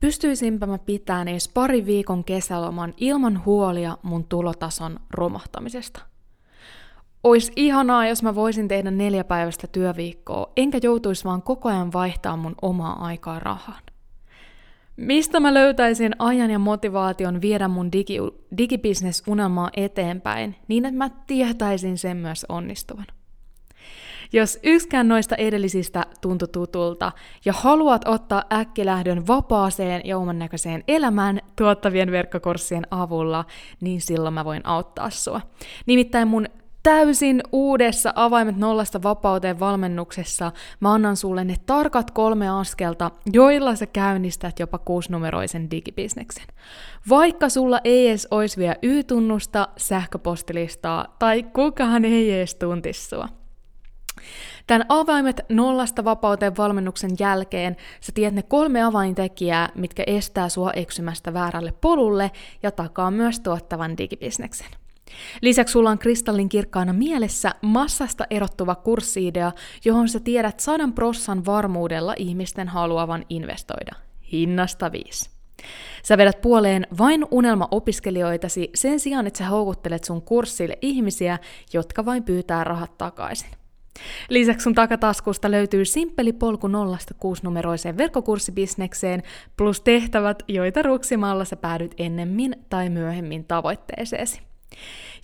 [0.00, 6.00] Pystyisimpä mä pitämään edes pari viikon kesäloman ilman huolia mun tulotason romahtamisesta.
[7.24, 12.36] Ois ihanaa, jos mä voisin tehdä neljä päivästä työviikkoa, enkä joutuisi vaan koko ajan vaihtaa
[12.36, 13.82] mun omaa aikaa rahaan.
[14.96, 18.18] Mistä mä löytäisin ajan ja motivaation viedä mun digi,
[18.58, 23.06] digibisnes-unelmaa eteenpäin, niin että mä tietäisin sen myös onnistuvan?
[24.32, 27.12] Jos yksikään noista edellisistä tuntui tutulta
[27.44, 33.44] ja haluat ottaa äkkilähdön vapaaseen ja oman näköiseen elämään tuottavien verkkokurssien avulla,
[33.80, 35.40] niin silloin mä voin auttaa sua.
[35.86, 36.46] Nimittäin mun
[36.82, 43.86] täysin uudessa Avaimet nollasta vapauteen valmennuksessa mä annan sulle ne tarkat kolme askelta, joilla sä
[43.86, 46.46] käynnistät jopa kuusinumeroisen digibisneksen.
[47.08, 53.28] Vaikka sulla ei edes olisi vielä Y-tunnusta, sähköpostilistaa tai kukaan ei edes tuntisi sua.
[54.66, 61.34] Tämän avaimet nollasta vapauteen valmennuksen jälkeen sä tiedät ne kolme avaintekijää, mitkä estää sua eksymästä
[61.34, 62.30] väärälle polulle
[62.62, 64.68] ja takaa myös tuottavan digibisneksen.
[65.42, 69.52] Lisäksi sulla on kristallin kirkkaana mielessä massasta erottuva kurssiidea,
[69.84, 73.92] johon sä tiedät sadan prossan varmuudella ihmisten haluavan investoida.
[74.32, 75.30] Hinnasta viisi.
[76.02, 81.38] Sä vedät puoleen vain unelma-opiskelijoitasi sen sijaan, että sä houkuttelet sun kurssille ihmisiä,
[81.72, 83.50] jotka vain pyytää rahat takaisin.
[84.28, 89.22] Lisäksi sun takataskusta löytyy simppeli polku nollasta kuusinumeroiseen verkkokurssibisnekseen
[89.56, 94.40] plus tehtävät, joita ruksimalla sä päädyt ennemmin tai myöhemmin tavoitteeseesi.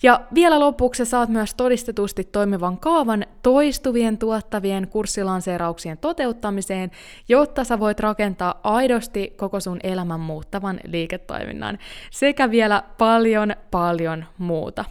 [0.03, 6.91] Ja vielä lopuksi saat myös todistetusti toimivan kaavan toistuvien tuottavien kurssilanseerauksien toteuttamiseen,
[7.29, 11.77] jotta sä voit rakentaa aidosti koko sun elämän muuttavan liiketoiminnan,
[12.11, 14.85] sekä vielä paljon, paljon muuta.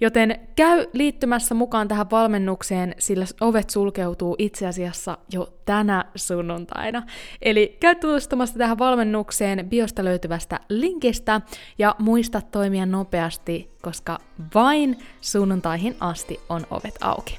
[0.00, 7.02] Joten käy liittymässä mukaan tähän valmennukseen, sillä ovet sulkeutuu itse asiassa jo tänä sunnuntaina.
[7.42, 11.40] Eli käy tutustumassa tähän valmennukseen biosta löytyvästä linkistä
[11.78, 14.18] ja muista toimia nopeasti, koska
[14.54, 17.38] vain sunnuntaihin asti on ovet auki.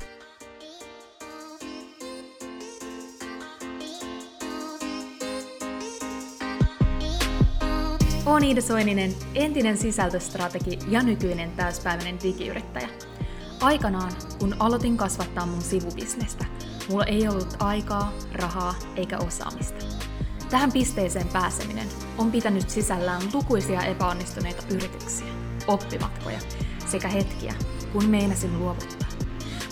[8.25, 12.89] Olen Iida Soininen, entinen sisältöstrategi ja nykyinen täyspäiväinen digiyrittäjä.
[13.61, 16.45] Aikanaan, kun aloitin kasvattaa mun sivubisnestä,
[16.89, 19.85] mulla ei ollut aikaa, rahaa eikä osaamista.
[20.49, 25.27] Tähän pisteeseen pääseminen on pitänyt sisällään lukuisia epäonnistuneita yrityksiä,
[25.67, 26.39] oppimatkoja
[26.95, 27.53] sekä hetkiä,
[27.91, 29.09] kun meinasin luovuttaa.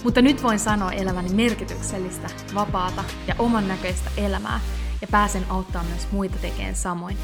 [0.03, 4.59] Mutta nyt voin sanoa elämäni merkityksellistä, vapaata ja oman näköistä elämää
[5.01, 7.17] ja pääsen auttamaan myös muita tekemään samoin.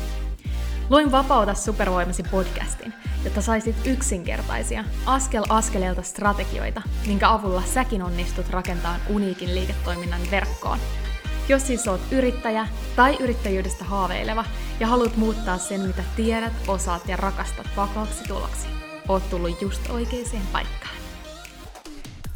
[0.90, 2.94] Luin Vapauta supervoimasi podcastin,
[3.24, 10.80] jotta saisit yksinkertaisia, askel askeleelta strategioita, minkä avulla säkin onnistut rakentamaan uniikin liiketoiminnan verkkoon.
[11.50, 14.46] Jos siis oot yrittäjä tai yrittäjyydestä haaveileva
[14.80, 18.79] ja haluat muuttaa sen, mitä tiedät, osaat ja rakastat vakaaksi tuloksi,
[19.10, 20.96] oot tullut just oikeaan paikkaan.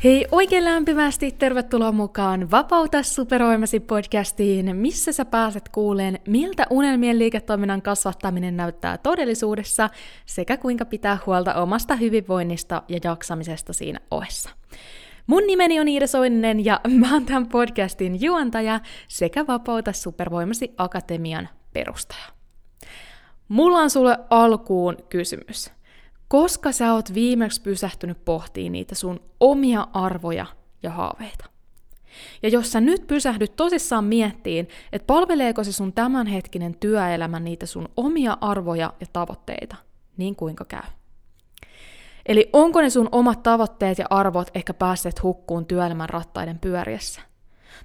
[0.04, 7.82] Hei, oikein lämpimästi tervetuloa mukaan Vapauta supervoimasi podcastiin, missä sä pääset kuuleen, miltä unelmien liiketoiminnan
[7.82, 9.90] kasvattaminen näyttää todellisuudessa
[10.26, 14.50] sekä kuinka pitää huolta omasta hyvinvoinnista ja jaksamisesta siinä ohessa.
[15.28, 21.50] Mun nimeni on Iida Soininen ja mä oon tämän podcastin juontaja sekä Vapauta supervoimasi akatemian
[21.74, 22.26] perustaja.
[23.48, 25.70] Mulla on sulle alkuun kysymys–
[26.34, 30.46] koska sä oot viimeksi pysähtynyt pohtiin niitä sun omia arvoja
[30.84, 31.46] ja haaveita.
[32.44, 37.90] Ja jos sä nyt pysähdyt tosissaan miettiin, että palveleeko se sun tämänhetkinen työelämä niitä sun
[37.98, 39.76] omia arvoja ja tavoitteita,
[40.18, 40.90] niin kuinka käy?
[42.26, 47.22] Eli onko ne sun omat tavoitteet ja arvot ehkä päässeet hukkuun työelämän rattaiden pyöriessä?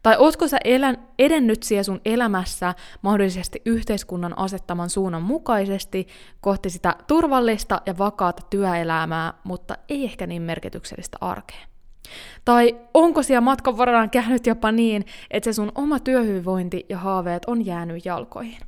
[0.02, 6.06] Tai ootko sä elän, edennyt siellä sun elämässä mahdollisesti yhteiskunnan asettaman suunnan mukaisesti
[6.40, 11.66] kohti sitä turvallista ja vakaata työelämää, mutta ei ehkä niin merkityksellistä arkea?
[12.44, 17.44] Tai onko siellä matkan varrella käynyt jopa niin, että se sun oma työhyvinvointi ja haaveet
[17.46, 18.67] on jäänyt jalkoihin?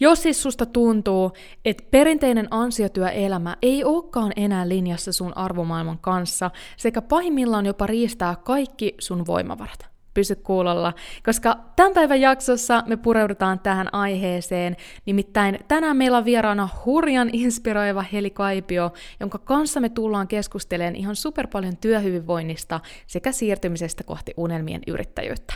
[0.00, 1.32] Jos siis susta tuntuu,
[1.64, 8.94] että perinteinen ansiotyöelämä ei olekaan enää linjassa sun arvomaailman kanssa, sekä pahimmillaan jopa riistää kaikki
[8.98, 10.92] sun voimavarat, pysy kuulolla,
[11.24, 14.76] koska tämän päivän jaksossa me pureudutaan tähän aiheeseen.
[15.06, 21.16] Nimittäin tänään meillä on vieraana hurjan inspiroiva Heli Kaipio, jonka kanssa me tullaan keskustelemaan ihan
[21.16, 25.54] super paljon työhyvinvoinnista sekä siirtymisestä kohti unelmien yrittäjyyttä.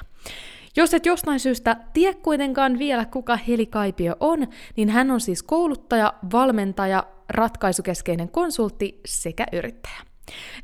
[0.76, 5.42] Jos et jostain syystä tie kuitenkaan vielä, kuka Heli Kaipio on, niin hän on siis
[5.42, 10.00] kouluttaja, valmentaja, ratkaisukeskeinen konsultti sekä yrittäjä.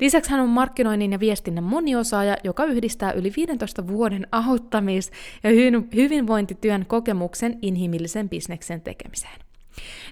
[0.00, 5.10] Lisäksi hän on markkinoinnin ja viestinnän moniosaaja, joka yhdistää yli 15 vuoden auttamis-
[5.42, 5.50] ja
[5.94, 9.49] hyvinvointityön kokemuksen inhimillisen bisneksen tekemiseen.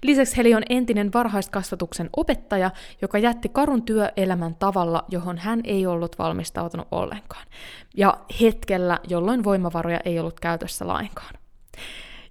[0.03, 2.71] Lisäksi Heli on entinen varhaiskasvatuksen opettaja,
[3.03, 7.47] joka jätti karun työelämän tavalla, johon hän ei ollut valmistautunut ollenkaan.
[7.97, 11.35] Ja hetkellä, jolloin voimavaroja ei ollut käytössä lainkaan.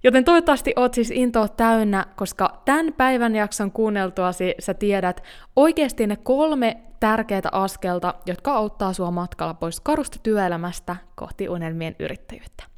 [0.02, 5.22] Joten toivottavasti oot siis intoa täynnä, koska tämän päivän jakson kuunneltuasi sä tiedät
[5.56, 12.77] oikeasti ne kolme tärkeää askelta, jotka auttaa sua matkalla pois karusta työelämästä kohti unelmien yrittäjyyttä.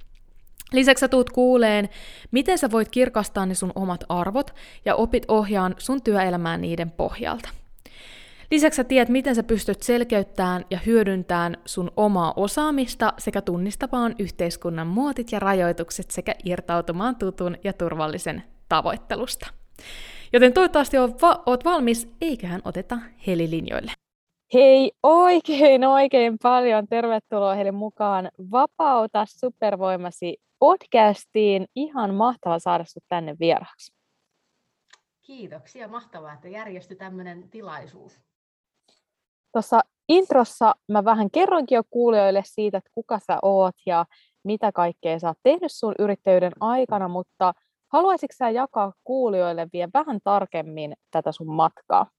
[0.72, 1.88] Lisäksi sä tuut kuuleen,
[2.31, 7.49] miten sä voit kirkastaa ne sun omat arvot ja opit ohjaan sun työelämään niiden pohjalta.
[8.50, 14.87] Lisäksi sä tiedät, miten sä pystyt selkeyttämään ja hyödyntämään sun omaa osaamista sekä tunnistamaan yhteiskunnan
[14.87, 19.46] muotit ja rajoitukset sekä irtautumaan tutun ja turvallisen tavoittelusta.
[20.32, 20.96] Joten toivottavasti
[21.46, 23.93] oot valmis, eiköhän oteta helilinjoille.
[24.55, 31.67] Hei oikein oikein paljon tervetuloa heille mukaan Vapauta supervoimasi podcastiin.
[31.75, 33.93] Ihan mahtava saada sinut tänne vieraaksi.
[35.23, 38.21] Kiitoksia, mahtavaa, että järjestyi tämmöinen tilaisuus.
[39.53, 44.07] Tuossa introssa mä vähän kerroinkin jo kuulijoille siitä, että kuka sä oot ja
[44.45, 47.55] mitä kaikkea sä oot tehnyt sun yrittäjyyden aikana, mutta
[47.93, 52.11] haluaisitko sä jakaa kuulijoille vielä vähän tarkemmin tätä sun matkaa?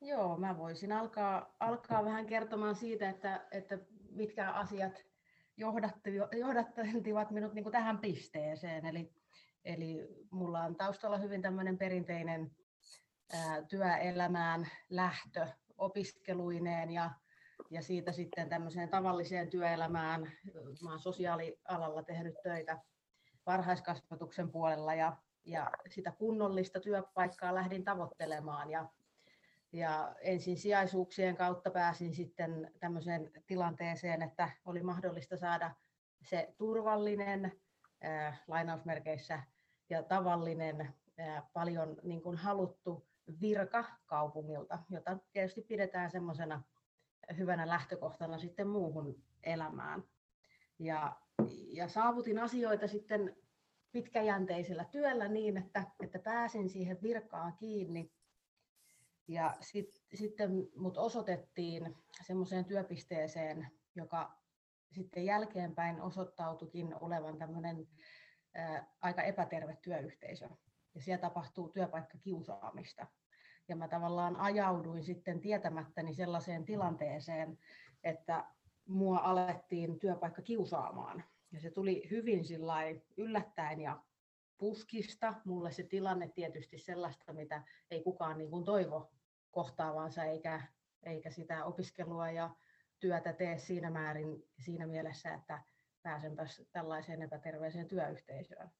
[0.00, 3.78] Joo, mä voisin alkaa, alkaa vähän kertomaan siitä, että, että
[4.10, 5.11] mitkä asiat
[6.38, 8.86] johdattivat minut niin kuin tähän pisteeseen.
[8.86, 9.12] Eli,
[9.64, 12.50] eli mulla on taustalla hyvin tämmöinen perinteinen
[13.32, 15.46] ää, työelämään lähtö
[15.78, 17.10] opiskeluineen ja,
[17.70, 20.32] ja siitä sitten tämmöiseen tavalliseen työelämään.
[20.82, 22.78] Mä olen sosiaalialalla tehnyt töitä
[23.46, 28.88] varhaiskasvatuksen puolella ja, ja sitä kunnollista työpaikkaa lähdin tavoittelemaan ja
[29.72, 35.74] ja ensisijaisuuksien kautta pääsin sitten tämmöiseen tilanteeseen, että oli mahdollista saada
[36.22, 37.52] se turvallinen
[38.04, 39.42] äh, lainausmerkeissä
[39.90, 40.80] ja tavallinen
[41.20, 43.06] äh, paljon niin kuin haluttu
[43.40, 46.62] virka kaupungilta, jota tietysti pidetään semmoisena
[47.36, 50.04] hyvänä lähtökohtana sitten muuhun elämään.
[50.78, 51.16] Ja,
[51.72, 53.36] ja saavutin asioita sitten
[53.92, 58.12] pitkäjänteisellä työllä niin, että, että pääsin siihen virkaan kiinni
[59.28, 61.96] ja sit, sitten mut osoitettiin
[62.26, 64.42] semmoiseen työpisteeseen, joka
[64.92, 67.88] sitten jälkeenpäin osoittautukin olevan tämmöinen
[69.00, 70.48] aika epäterve työyhteisö.
[70.94, 73.06] Ja siellä tapahtuu työpaikkakiusaamista.
[73.68, 77.58] Ja mä tavallaan ajauduin sitten tietämättäni sellaiseen tilanteeseen,
[78.04, 78.44] että
[78.86, 81.24] mua alettiin työpaikka kiusaamaan.
[81.52, 82.44] Ja se tuli hyvin
[83.16, 84.02] yllättäen ja
[84.62, 85.34] puskista.
[85.44, 89.12] Mulle se tilanne tietysti sellaista, mitä ei kukaan niin kuin toivo
[89.50, 90.62] kohtaavansa, eikä,
[91.02, 92.50] eikä sitä opiskelua ja
[93.00, 95.62] työtä tee siinä määrin siinä mielessä, että
[96.02, 98.70] pääsenpäs tällaiseen epäterveeseen työyhteisöön.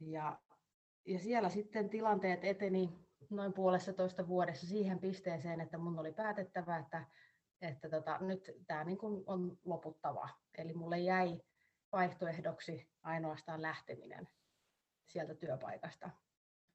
[0.00, 0.40] Ja,
[1.06, 2.92] ja siellä sitten tilanteet eteni
[3.30, 7.06] noin puolessa toista vuodessa siihen pisteeseen, että mun oli päätettävä, että,
[7.60, 10.28] että tota, nyt tämä niin on loputtava.
[10.58, 11.40] Eli mulle jäi
[11.92, 14.28] vaihtoehdoksi ainoastaan lähteminen
[15.12, 16.10] sieltä työpaikasta.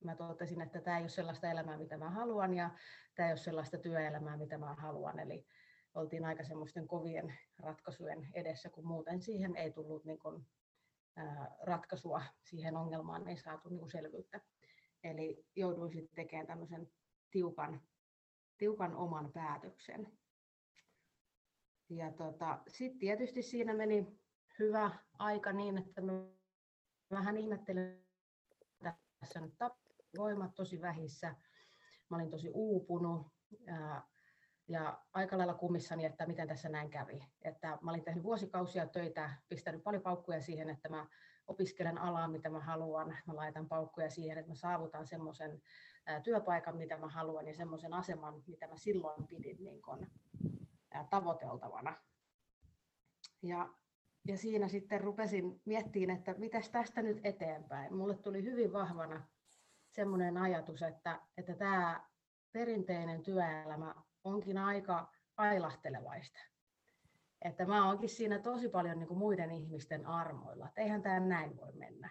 [0.03, 2.69] Mä totesin, että tämä ei ole sellaista elämää, mitä mä haluan, ja
[3.15, 5.19] tämä ei ole sellaista työelämää, mitä mä haluan.
[5.19, 5.45] Eli
[5.93, 10.47] oltiin aika semmoisten kovien ratkaisujen edessä, kun muuten siihen ei tullut niin kuin,
[11.15, 14.41] ää, ratkaisua siihen ongelmaan, ei saatu niin selvyyttä.
[15.03, 16.91] Eli jouduin sitten tekemään tämmöisen
[17.31, 17.81] tiukan,
[18.57, 20.17] tiukan oman päätöksen.
[21.89, 24.07] Ja tota, sitten tietysti siinä meni
[24.59, 26.13] hyvä aika niin, että mä
[27.11, 28.04] vähän ihmettelin
[29.41, 29.53] nyt
[30.17, 31.35] voimat tosi vähissä.
[32.09, 33.27] Mä olin tosi uupunut
[33.59, 34.03] ja,
[34.67, 37.25] ja aika lailla kummissani, että miten tässä näin kävi.
[37.41, 41.07] Että mä olin tehnyt vuosikausia töitä, pistänyt paljon paukkuja siihen, että mä
[41.47, 43.17] opiskelen alaa, mitä mä haluan.
[43.25, 45.61] Mä laitan paukkuja siihen, että mä saavutan semmoisen
[46.23, 50.07] työpaikan, mitä mä haluan, ja semmoisen aseman, mitä mä silloin pidin niin kun,
[51.09, 51.95] tavoiteltavana.
[53.41, 53.69] Ja
[54.27, 57.95] ja siinä sitten rupesin miettimään, että mitäs tästä nyt eteenpäin.
[57.95, 59.27] Mulle tuli hyvin vahvana
[59.91, 62.05] semmoinen ajatus, että, että tämä
[62.51, 66.39] perinteinen työelämä onkin aika ailahtelevaista.
[67.41, 70.67] Että mä oonkin siinä tosi paljon niin kuin muiden ihmisten armoilla.
[70.67, 72.09] Että eihän tämä näin voi mennä.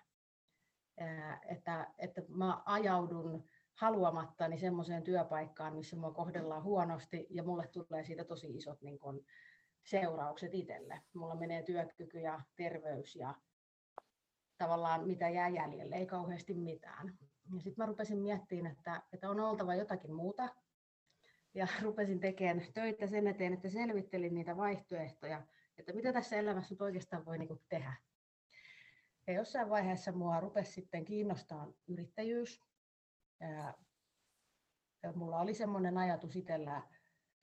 [1.48, 3.44] Että, että mä ajaudun
[3.74, 9.26] haluamattani semmoiseen työpaikkaan, missä mua kohdellaan huonosti ja mulle tulee siitä tosi isot niin kuin,
[9.84, 11.00] seuraukset itselle.
[11.14, 13.34] Mulla menee työkyky ja terveys ja
[14.58, 17.18] tavallaan mitä jää jäljelle, ei kauheasti mitään.
[17.54, 20.48] Ja sitten mä rupesin miettimään, että, että on oltava jotakin muuta.
[21.54, 25.46] ja rupesin tekemään töitä sen eteen, että selvittelin niitä vaihtoehtoja,
[25.78, 27.94] että mitä tässä elämässä nyt oikeastaan voi niin tehdä.
[29.26, 32.60] Ja jossain vaiheessa mua rupesi sitten kiinnostaa yrittäjyys.
[35.02, 36.82] Ja mulla oli semmoinen ajatus itsellä,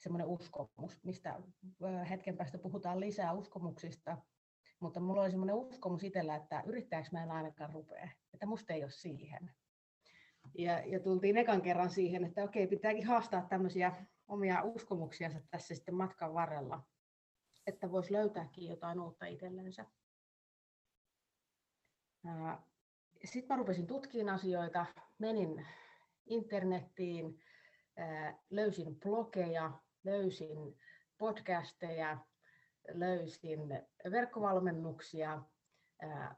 [0.02, 1.42] semmoinen uskomus, mistä
[2.10, 4.18] hetken päästä puhutaan lisää uskomuksista,
[4.80, 8.84] mutta mulla oli semmoinen uskomus itsellä, että yrittäjäksi mä en ainakaan rupea, että musta ei
[8.84, 9.52] ole siihen.
[10.58, 15.96] Ja, ja tultiin ekan kerran siihen, että okei, pitääkin haastaa tämmöisiä omia uskomuksiansa tässä sitten
[15.96, 16.84] matkan varrella,
[17.68, 19.86] että voisi löytääkin jotain uutta itsellensä.
[23.26, 24.86] Sitten mä rupesin tutkimaan asioita,
[25.20, 25.66] menin
[26.26, 27.40] internettiin,
[28.50, 29.72] löysin blogeja,
[30.04, 30.78] löysin
[31.18, 32.18] podcasteja,
[32.94, 33.60] löysin
[34.12, 35.42] verkkovalmennuksia,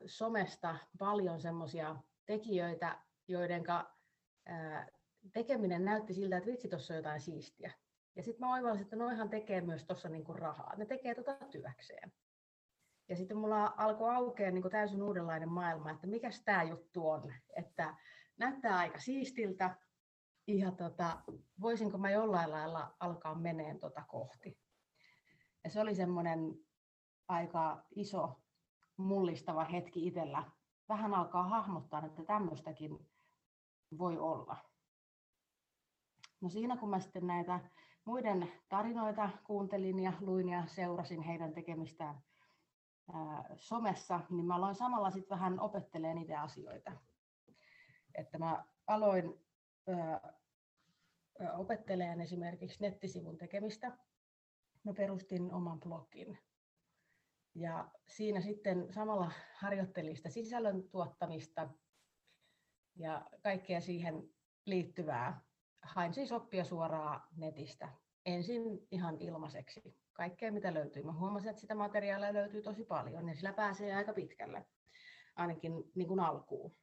[0.05, 3.63] somesta paljon semmoisia tekijöitä, joiden
[5.33, 7.71] tekeminen näytti siltä, että vitsi, tuossa on jotain siistiä.
[8.15, 10.75] Ja sitten mä oivalsin, että noihan tekee myös tuossa niinku rahaa.
[10.77, 12.11] Ne tekee tota työkseen.
[13.09, 17.33] Ja sitten mulla alkoi aukea niin täysin uudenlainen maailma, että mikä tämä juttu on.
[17.55, 17.95] Että
[18.37, 19.75] näyttää aika siistiltä,
[20.47, 21.21] ja tota,
[21.61, 24.59] voisinko mä jollain lailla alkaa meneen tota kohti.
[25.63, 26.55] Ja se oli semmoinen
[27.27, 28.43] aika iso
[28.97, 30.51] mullistava hetki itsellä.
[30.89, 33.09] Vähän alkaa hahmottaa, että tämmöistäkin
[33.97, 34.57] voi olla.
[36.41, 37.59] No siinä kun mä sitten näitä
[38.05, 42.21] muiden tarinoita kuuntelin ja luin ja seurasin heidän tekemistään
[43.13, 46.91] ää, somessa, niin mä aloin samalla sitten vähän opettelemaan niitä asioita.
[48.15, 49.42] Että mä aloin
[51.57, 53.97] opettelemaan esimerkiksi nettisivun tekemistä.
[54.83, 56.39] Mä perustin oman blogin.
[57.55, 61.69] Ja siinä sitten samalla harjoittelin sitä sisällön tuottamista
[62.95, 64.29] ja kaikkea siihen
[64.65, 65.41] liittyvää.
[65.81, 67.89] Hain siis oppia suoraan netistä.
[68.25, 68.61] Ensin
[68.91, 69.97] ihan ilmaiseksi.
[70.13, 71.03] Kaikkea mitä löytyy.
[71.03, 74.65] Mä huomasin, että sitä materiaalia löytyy tosi paljon ja sillä pääsee aika pitkälle.
[75.35, 76.75] Ainakin niin kuin alkuun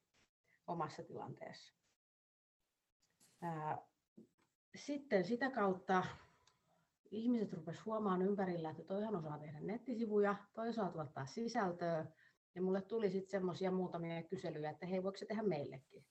[0.66, 1.79] omassa tilanteessa.
[4.74, 6.04] Sitten sitä kautta
[7.10, 12.06] ihmiset rupesivat huomaamaan ympärillä, että toihan osaa tehdä nettisivuja, toi osaa tuottaa sisältöä.
[12.54, 16.06] Ja mulle tuli sitten semmoisia muutamia kyselyjä, että hei, voiko se tehdä meillekin?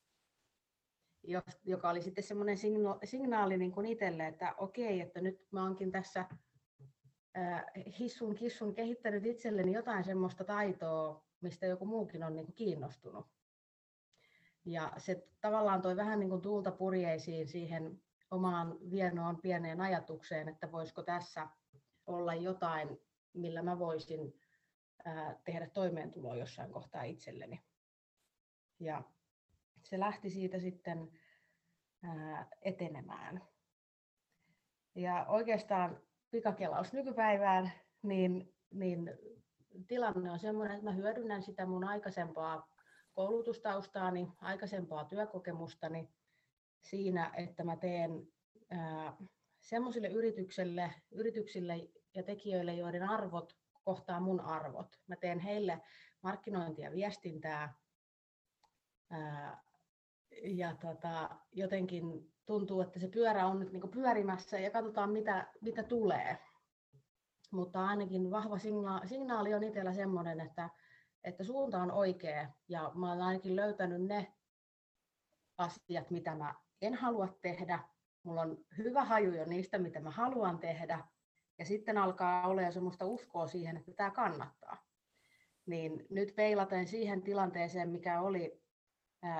[1.63, 2.57] Joka oli sitten semmoinen
[3.03, 6.25] signaali niin kuin itselle, että okei, että nyt mä oonkin tässä
[7.99, 13.25] hissun kissun kehittänyt itselleni jotain semmoista taitoa, mistä joku muukin on niin kuin kiinnostunut.
[14.71, 20.71] Ja se tavallaan toi vähän niin kuin tuulta purjeisiin siihen omaan vienoon pieneen ajatukseen, että
[20.71, 21.47] voisiko tässä
[22.05, 22.99] olla jotain,
[23.33, 24.39] millä mä voisin
[25.43, 27.61] tehdä toimeentuloa jossain kohtaa itselleni.
[28.79, 29.03] Ja
[29.83, 31.11] se lähti siitä sitten
[32.61, 33.41] etenemään.
[34.95, 37.71] Ja oikeastaan pikakelaus nykypäivään,
[38.01, 39.11] niin, niin
[39.87, 42.67] tilanne on sellainen, että mä hyödynnän sitä mun aikaisempaa
[43.13, 46.09] koulutustaustaani, aikaisempaa työkokemustani
[46.81, 48.27] siinä, että mä teen
[49.59, 54.99] semmoisille yrityksille, yrityksille ja tekijöille, joiden arvot kohtaa mun arvot.
[55.07, 55.81] Mä teen heille
[56.21, 57.73] markkinointia ja viestintää.
[59.09, 59.63] Ää,
[60.43, 65.83] ja tota, jotenkin tuntuu, että se pyörä on nyt niin pyörimässä ja katsotaan mitä, mitä
[65.83, 66.37] tulee.
[67.51, 70.69] Mutta ainakin vahva signaali, signaali on itsellä semmoinen, että,
[71.23, 74.33] että suunta on oikea ja mä olen ainakin löytänyt ne
[75.57, 77.79] asiat, mitä mä en halua tehdä.
[78.23, 81.07] Mulla on hyvä haju jo niistä, mitä mä haluan tehdä.
[81.57, 84.77] Ja sitten alkaa olla semmoista uskoa siihen, että tämä kannattaa.
[85.65, 88.61] Niin nyt peilaten siihen tilanteeseen, mikä oli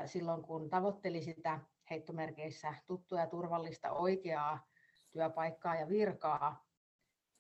[0.06, 1.60] silloin, kun tavoitteli sitä
[1.90, 4.68] heittomerkeissä tuttua ja turvallista oikeaa
[5.12, 6.66] työpaikkaa ja virkaa,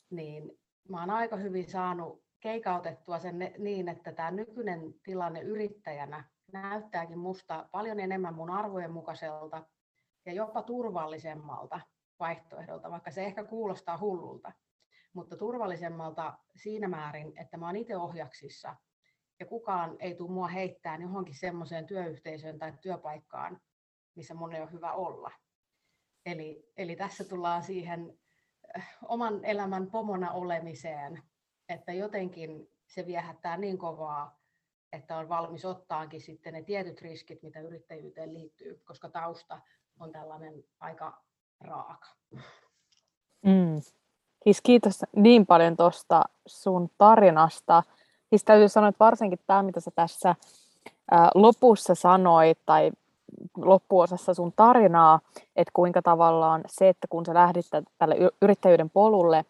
[0.10, 0.51] niin
[0.89, 7.69] mä oon aika hyvin saanut keikautettua sen niin, että tämä nykyinen tilanne yrittäjänä näyttääkin musta
[7.72, 9.65] paljon enemmän mun arvojen mukaiselta
[10.25, 11.79] ja jopa turvallisemmalta
[12.19, 14.51] vaihtoehdolta, vaikka se ehkä kuulostaa hullulta,
[15.13, 18.75] mutta turvallisemmalta siinä määrin, että mä oon itse ohjaksissa
[19.39, 23.62] ja kukaan ei tule mua heittää johonkin semmoiseen työyhteisöön tai työpaikkaan,
[24.15, 25.31] missä mun ei ole hyvä olla.
[26.25, 28.17] Eli, eli tässä tullaan siihen
[28.77, 31.24] äh, oman elämän pomona olemiseen,
[31.70, 34.40] että jotenkin se viehättää niin kovaa,
[34.94, 39.62] että on valmis ottaakin sitten ne tietyt riskit, mitä yrittäjyyteen liittyy, koska tausta
[40.00, 41.22] on tällainen aika
[41.62, 42.08] raaka.
[43.46, 43.82] Mm.
[44.44, 47.84] Siis kiitos niin paljon tuosta sun tarinasta.
[48.30, 50.36] Siis täytyy sanoa, että varsinkin tämä, mitä sä tässä
[51.36, 52.92] lopussa sanoit, tai
[53.58, 55.20] loppuosassa sun tarinaa,
[55.56, 57.66] että kuinka tavallaan se, että kun sä lähdit
[57.98, 59.46] tälle yrittäjyyden polulle,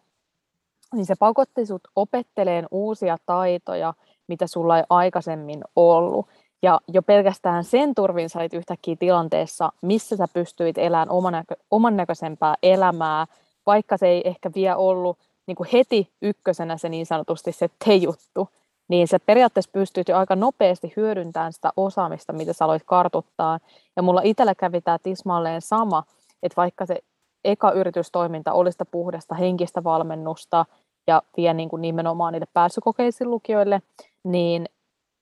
[0.94, 3.94] niin se pakotti sut opetteleen uusia taitoja,
[4.28, 6.26] mitä sulla ei aikaisemmin ollut.
[6.62, 11.56] Ja jo pelkästään sen turvin sä olit yhtäkkiä tilanteessa, missä sä pystyit elämään oman, näkö,
[11.70, 13.26] oman näköisempää elämää,
[13.66, 18.48] vaikka se ei ehkä vielä ollut niin kuin heti ykkösenä se niin sanotusti se te-juttu,
[18.88, 23.58] niin se periaatteessa pystyt jo aika nopeasti hyödyntämään sitä osaamista, mitä sä aloit kartuttaa.
[23.96, 26.02] Ja mulla itsellä kävi tämä tismalleen sama,
[26.42, 26.98] että vaikka se
[27.44, 30.64] eka yritystoiminta oli sitä puhdasta henkistä valmennusta
[31.10, 33.82] ja vie niin kuin nimenomaan niille pääsykokeisiin lukijoille,
[34.24, 34.66] niin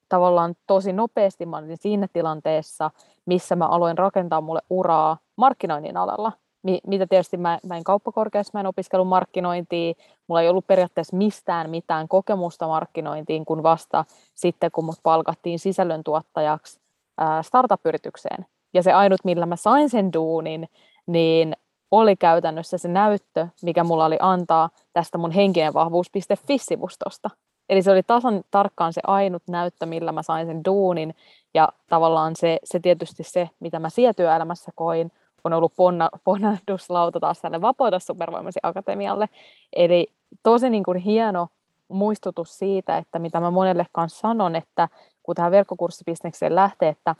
[0.08, 2.90] tavallaan tosi nopeasti mä olin siinä tilanteessa,
[3.26, 6.32] missä mä aloin rakentaa mulle uraa markkinoinnin alalla
[6.86, 9.94] mitä tietysti mä, mä en kauppakorkeassa, mä en opiskellut markkinointia,
[10.26, 14.04] mulla ei ollut periaatteessa mistään mitään kokemusta markkinointiin, kun vasta
[14.34, 16.80] sitten, kun mut palkattiin sisällöntuottajaksi
[17.42, 18.46] startup-yritykseen.
[18.74, 20.68] Ja se ainut, millä mä sain sen duunin,
[21.06, 21.56] niin
[21.90, 27.30] oli käytännössä se näyttö, mikä mulla oli antaa tästä mun henkinen vahvuus.fi-sivustosta.
[27.68, 31.14] Eli se oli tasan tarkkaan se ainut näyttö, millä mä sain sen duunin,
[31.54, 35.12] ja tavallaan se, se tietysti se, mitä mä siellä työelämässä koin,
[35.44, 39.28] on ollut ponna, ponnahduslauta taas tänne Vapauta supervoimasi akatemialle.
[39.76, 40.06] Eli
[40.42, 41.48] tosi niin kuin hieno
[41.88, 44.88] muistutus siitä, että mitä mä monelle kanssa sanon, että
[45.22, 47.14] kun tähän verkkokurssibisnekseen lähtee, että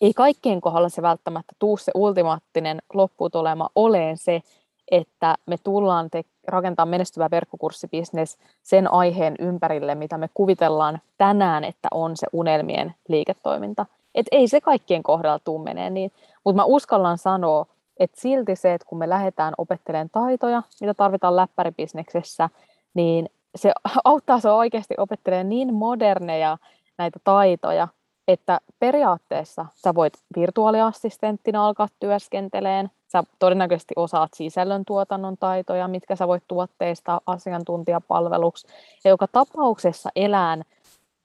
[0.00, 4.42] ei kaikkien kohdalla se välttämättä tuu se ultimaattinen lopputulema oleen se,
[4.90, 11.88] että me tullaan te- rakentaa menestyvä verkkokurssibisnes sen aiheen ympärille, mitä me kuvitellaan tänään, että
[11.90, 13.86] on se unelmien liiketoiminta.
[14.14, 16.12] Et ei se kaikkien kohdalla tule menee niin,
[16.44, 17.66] mutta mä uskallan sanoa,
[17.96, 22.48] että silti se, että kun me lähdetään opettelemaan taitoja, mitä tarvitaan läppäribisneksessä,
[22.94, 23.72] niin se
[24.04, 26.58] auttaa se oikeasti opettelemaan niin moderneja
[26.98, 27.88] näitä taitoja,
[28.28, 36.42] että periaatteessa sä voit virtuaaliassistenttina alkaa työskenteleen, sä todennäköisesti osaat sisällöntuotannon taitoja, mitkä sä voit
[36.48, 38.66] tuotteista asiantuntijapalveluksi,
[39.04, 40.64] ja joka tapauksessa elään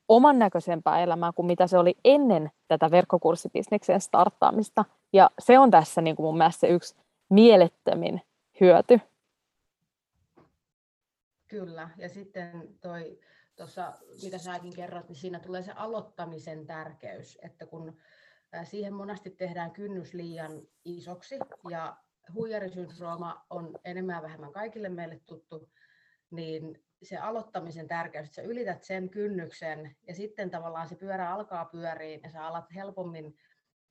[0.08, 4.86] oman näköisempää elämää kuin mitä se oli ennen tätä verkkokurssibisneksen starttaamista.
[5.14, 6.96] Ja se on tässä niin kuin mun mielestä se yksi
[7.30, 8.22] mielettömin
[8.62, 9.00] hyöty.
[11.48, 13.20] Kyllä, ja sitten toi
[13.56, 17.98] tuossa, mitä säkin kerrot, niin siinä tulee se aloittamisen tärkeys, että kun
[18.64, 21.40] siihen monesti tehdään kynnys liian isoksi,
[21.70, 21.98] ja
[22.34, 25.70] huijarisyndrooma on enemmän ja vähemmän kaikille meille tuttu,
[26.32, 31.66] niin se aloittamisen tärkeys, että sä ylität sen kynnyksen ja sitten tavallaan se pyörä alkaa
[31.66, 33.38] pyöriin ja sä alat helpommin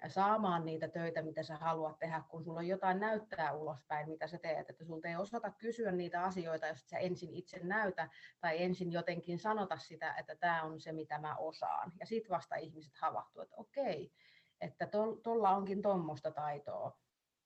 [0.09, 4.39] saamaan niitä töitä, mitä sä haluat tehdä, kun sulla on jotain näyttää ulospäin, mitä sä
[4.39, 4.71] teet.
[4.71, 8.09] Että sulta ei osata kysyä niitä asioita, jos sä ensin itse näytä
[8.41, 11.93] tai ensin jotenkin sanota sitä, että tämä on se, mitä mä osaan.
[12.01, 14.13] Ja sitten vasta ihmiset havahtuu, että okei,
[14.61, 14.89] että
[15.23, 16.99] tuolla onkin tuommoista taitoa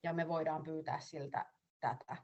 [0.03, 1.47] ja me voidaan pyytää siltä
[1.81, 2.17] tätä.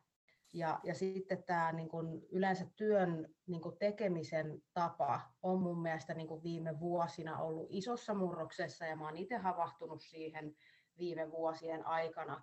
[0.55, 6.14] Ja, ja sitten tämä niin kun yleensä työn niin kun tekemisen tapa on mun mielestä
[6.14, 10.57] niin kun viime vuosina ollut isossa murroksessa ja mä oon itse havahtunut siihen
[10.99, 12.43] viime vuosien aikana,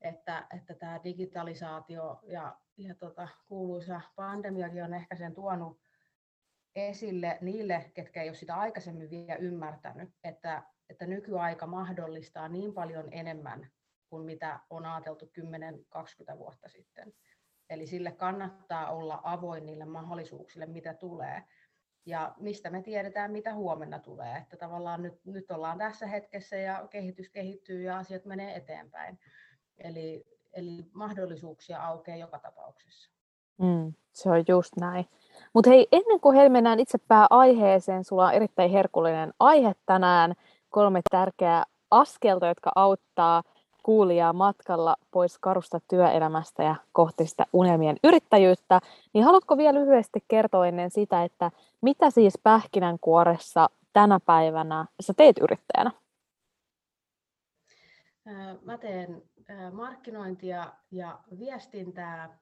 [0.00, 5.80] että, että tämä digitalisaatio ja, ja tota, kuuluisa pandemiakin on ehkä sen tuonut
[6.76, 13.08] esille niille, ketkä ei ole sitä aikaisemmin vielä ymmärtänyt, että, että nykyaika mahdollistaa niin paljon
[13.12, 13.70] enemmän
[14.08, 15.30] kuin mitä on ajateltu
[16.34, 17.12] 10-20 vuotta sitten.
[17.70, 21.42] Eli sille kannattaa olla avoin niille mahdollisuuksille, mitä tulee.
[22.06, 24.36] Ja mistä me tiedetään, mitä huomenna tulee.
[24.36, 29.18] Että tavallaan nyt, nyt ollaan tässä hetkessä ja kehitys kehittyy ja asiat menee eteenpäin.
[29.78, 33.10] Eli, eli mahdollisuuksia aukeaa joka tapauksessa.
[33.58, 35.06] Mm, se on just näin.
[35.52, 40.34] Mutta hei, ennen kuin hei mennään itse pääaiheeseen, sulla on erittäin herkullinen aihe tänään,
[40.68, 43.42] kolme tärkeää askelta, jotka auttaa
[43.84, 48.80] kuulijaa matkalla pois karusta työelämästä ja kohti sitä unelmien yrittäjyyttä,
[49.12, 55.38] niin haluatko vielä lyhyesti kertoa ennen sitä, että mitä siis pähkinänkuoressa tänä päivänä sä teet
[55.38, 55.90] yrittäjänä?
[58.62, 59.22] Mä teen
[59.72, 62.38] markkinointia ja viestintää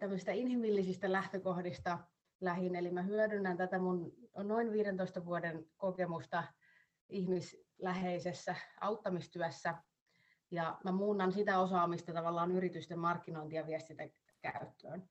[0.00, 1.98] tämmöisistä inhimillisistä lähtökohdista
[2.40, 6.44] lähin, eli mä hyödynnän tätä mun noin 15 vuoden kokemusta
[7.78, 9.74] ihmisläheisessä auttamistyössä.
[10.50, 15.08] Ja mä muunnan sitä osaamista tavallaan yritysten markkinointia ja viestintäkäyttöön.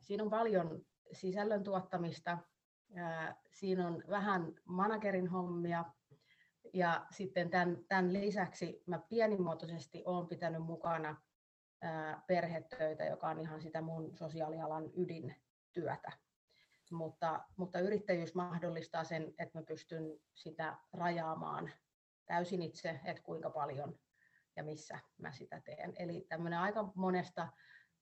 [0.00, 0.80] Siinä on paljon
[1.12, 2.38] sisällön tuottamista,
[3.52, 5.84] siinä on vähän managerin hommia.
[6.74, 11.16] Ja sitten tämän, tämän lisäksi mä pienimuotoisesti olen pitänyt mukana
[12.26, 16.12] perhetöitä, joka on ihan sitä mun sosiaalialan ydintyötä
[16.92, 20.02] mutta, mutta yrittäjyys mahdollistaa sen, että mä pystyn
[20.34, 21.70] sitä rajaamaan
[22.26, 23.98] täysin itse, että kuinka paljon
[24.56, 25.92] ja missä mä sitä teen.
[25.96, 27.48] Eli tämmöinen aika monesta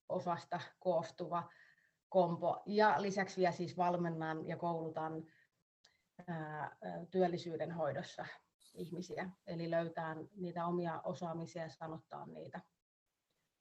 [0.09, 1.51] osasta koostuva
[2.09, 2.63] kompo.
[2.67, 5.27] Ja lisäksi vielä siis valmennan ja koulutan
[6.27, 6.77] ää,
[7.11, 8.27] työllisyyden hoidossa
[8.75, 12.61] ihmisiä, eli löytää niitä omia osaamisia ja sanottaa niitä.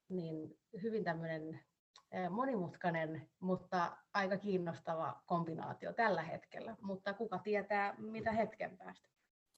[0.08, 1.60] Niin hyvin tämmöinen
[2.30, 9.08] monimutkainen, mutta aika kiinnostava kombinaatio tällä hetkellä, mutta kuka tietää, mitä hetken päästä.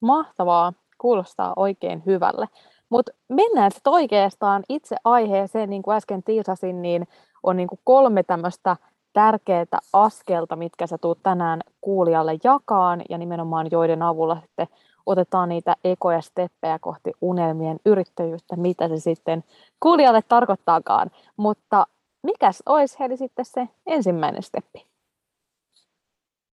[0.01, 2.47] Mahtavaa, kuulostaa oikein hyvälle.
[2.89, 7.09] Mutta mennään sitten oikeastaan itse aiheeseen, niin kuin äsken tiisasin, niin
[7.43, 8.77] on niin kuin kolme tämmöistä
[9.13, 14.67] tärkeää askelta, mitkä sä tuut tänään kuulijalle jakaan ja nimenomaan joiden avulla sitten
[15.07, 19.45] otetaan niitä ekoja steppejä kohti unelmien yrittäjyyttä, mitä se sitten
[19.81, 21.11] kuulijalle tarkoittaakaan.
[21.37, 21.87] Mutta
[22.23, 24.87] mikäs olisi Heli sitten se ensimmäinen steppi?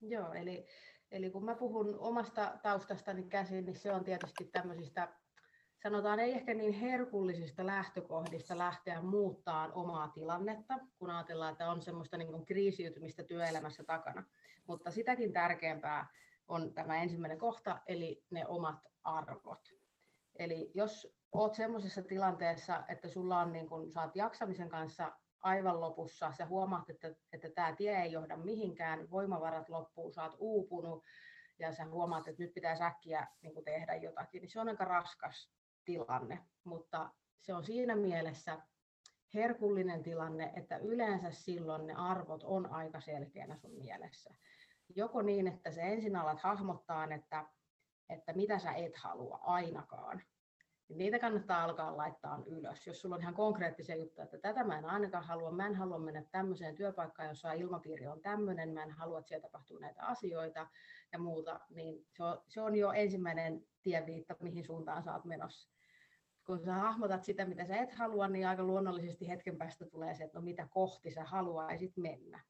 [0.01, 0.67] Joo, eli,
[1.11, 5.09] eli kun mä puhun omasta taustastani käsin, niin se on tietysti tämmöisistä,
[5.83, 12.17] sanotaan ei ehkä niin herkullisista lähtökohdista lähteä muuttaa omaa tilannetta, kun ajatellaan, että on semmoista
[12.17, 14.25] niin kriisiytymistä työelämässä takana.
[14.67, 16.07] Mutta sitäkin tärkeämpää
[16.49, 19.69] on tämä ensimmäinen kohta, eli ne omat arvot.
[20.37, 25.13] Eli jos olet semmoisessa tilanteessa, että sulla on niin kun, saat jaksamisen kanssa
[25.45, 30.37] aivan lopussa, sä huomaat, että, että tämä tie ei johda mihinkään, voimavarat loppuu, sä oot
[30.39, 31.05] uupunut
[31.59, 35.51] ja sä huomaat, että nyt pitää äkkiä niin tehdä jotakin, niin se on aika raskas
[35.85, 38.59] tilanne, mutta se on siinä mielessä
[39.35, 44.35] herkullinen tilanne, että yleensä silloin ne arvot on aika selkeänä sun mielessä.
[44.97, 47.45] Joko niin, että sä ensin alat hahmottaa, että,
[48.09, 50.23] että mitä sä et halua ainakaan,
[50.89, 52.87] niitä kannattaa alkaa laittaa ylös.
[52.87, 55.99] Jos sulla on ihan konkreettisia juttuja, että tätä mä en ainakaan halua, mä en halua
[55.99, 60.67] mennä tämmöiseen työpaikkaan, jossa ilmapiiri on tämmöinen, mä en halua, että siellä tapahtuu näitä asioita
[61.13, 65.71] ja muuta, niin se on, se on jo ensimmäinen tieviitta, mihin suuntaan sä oot menossa.
[66.47, 70.25] Kun sä hahmotat sitä, mitä sä et halua, niin aika luonnollisesti hetken päästä tulee se,
[70.25, 72.41] että no mitä kohti sä haluaisit mennä.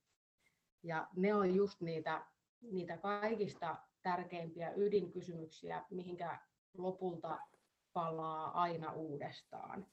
[0.83, 2.27] Ja ne on just niitä,
[2.61, 6.39] niitä kaikista tärkeimpiä ydinkysymyksiä, mihinkä
[6.75, 7.39] lopulta
[7.95, 9.87] palaa aina uudestaan.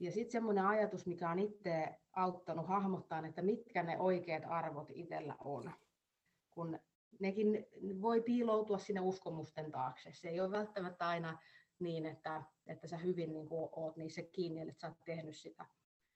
[0.00, 5.36] Ja sitten semmoinen ajatus, mikä on itse auttanut hahmottaa, että mitkä ne oikeat arvot itsellä
[5.44, 5.72] on.
[6.50, 6.78] Kun
[7.20, 7.66] nekin
[8.02, 10.12] voi piiloutua sinne uskomusten taakse.
[10.12, 11.38] Se ei ole välttämättä aina
[11.78, 15.66] niin, että, että sä hyvin niin kuin oot niissä kiinni, että sä oot tehnyt sitä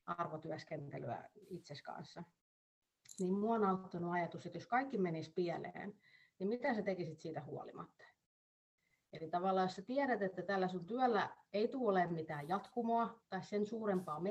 [0.07, 2.23] arvotyöskentelyä itsesi kanssa.
[3.21, 5.95] Niin mua on auttanut ajatus, että jos kaikki menisi pieleen,
[6.39, 8.05] niin mitä sä tekisit siitä huolimatta?
[9.13, 13.67] Eli tavallaan jos sä tiedät, että tällä sun työllä ei tule mitään jatkumoa tai sen
[13.67, 14.23] suurempaa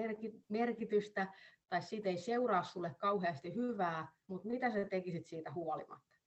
[0.49, 1.27] merkitystä,
[1.69, 6.17] tai siitä ei seuraa sulle kauheasti hyvää, mutta mitä sä tekisit siitä huolimatta?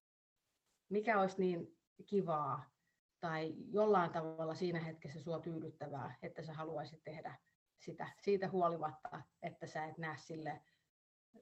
[0.88, 2.64] Mikä olisi niin kivaa
[3.20, 7.34] tai jollain tavalla siinä hetkessä sua tyydyttävää, että sä haluaisit tehdä
[7.78, 10.62] sitä siitä huolimatta, että sä et näe sille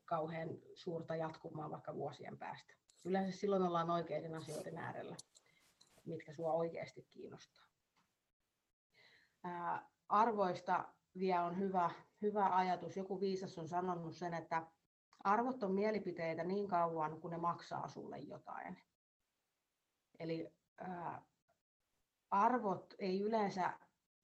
[0.04, 2.74] kauhean suurta jatkumaa vaikka vuosien päästä.
[3.04, 5.16] Yleensä silloin ollaan oikeiden asioiden äärellä
[6.08, 7.64] mitkä sinua oikeasti kiinnostaa.
[9.44, 11.90] Ää, arvoista vielä on hyvä,
[12.22, 12.96] hyvä ajatus.
[12.96, 14.66] Joku viisas on sanonut sen, että
[15.24, 18.78] arvot on mielipiteitä niin kauan, kun ne maksaa sulle jotain.
[20.18, 21.22] Eli ää,
[22.30, 23.78] arvot ei yleensä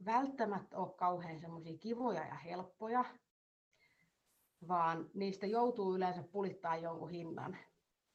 [0.04, 3.04] välttämättä ole kauhean semmoisia kivoja ja helppoja,
[4.68, 7.56] vaan niistä joutuu yleensä pulittaa jonkun hinnan.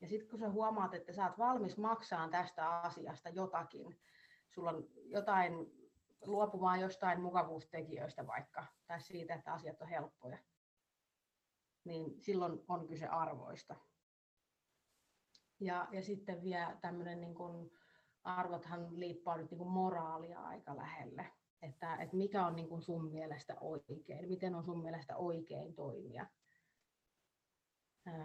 [0.01, 3.99] Ja sitten kun sä huomaat, että sä oot valmis maksamaan tästä asiasta jotakin,
[4.49, 5.53] sulla on jotain
[6.21, 10.38] luopumaan jostain mukavuustekijöistä vaikka, tai siitä, että asiat on helppoja,
[11.83, 13.75] niin silloin on kyse arvoista.
[15.59, 17.71] Ja, ja sitten vielä tämmöinen niin kun,
[18.23, 21.31] arvothan liippaa nyt niin kuin moraalia aika lähelle.
[21.62, 26.25] Että, että mikä on niin kuin sun mielestä oikein, miten on sun mielestä oikein toimia.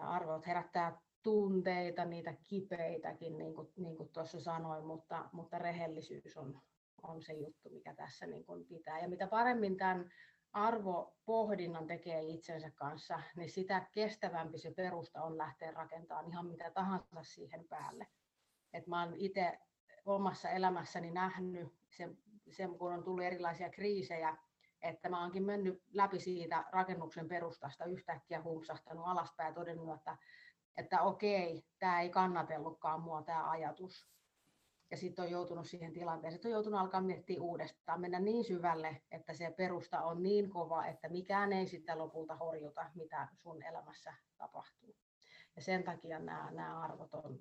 [0.00, 6.60] Arvot herättää tunteita, niitä kipeitäkin, niin kuin, niin kuin tuossa sanoin, mutta, mutta rehellisyys on,
[7.02, 9.00] on se juttu, mikä tässä niin kuin pitää.
[9.00, 10.10] Ja mitä paremmin tämän
[10.52, 17.22] arvopohdinnan tekee itsensä kanssa, niin sitä kestävämpi se perusta on lähteä rakentamaan ihan mitä tahansa
[17.22, 18.06] siihen päälle.
[18.72, 19.58] Et mä oon itse
[20.04, 22.18] omassa elämässäni nähnyt sen,
[22.50, 24.36] sen, kun on tullut erilaisia kriisejä,
[24.82, 30.16] että mä oonkin mennyt läpi siitä rakennuksen perustasta yhtäkkiä humpsahtanut alaspäin ja todennut, että
[30.76, 34.06] että okei, tämä ei kannatellutkaan mua tämä ajatus.
[34.90, 39.02] Ja sitten on joutunut siihen tilanteeseen, että on joutunut alkaa miettiä uudestaan, mennä niin syvälle,
[39.10, 44.14] että se perusta on niin kova, että mikään ei sitten lopulta horjuta, mitä sun elämässä
[44.38, 44.96] tapahtuu.
[45.56, 47.38] Ja sen takia nämä, nämä arvot on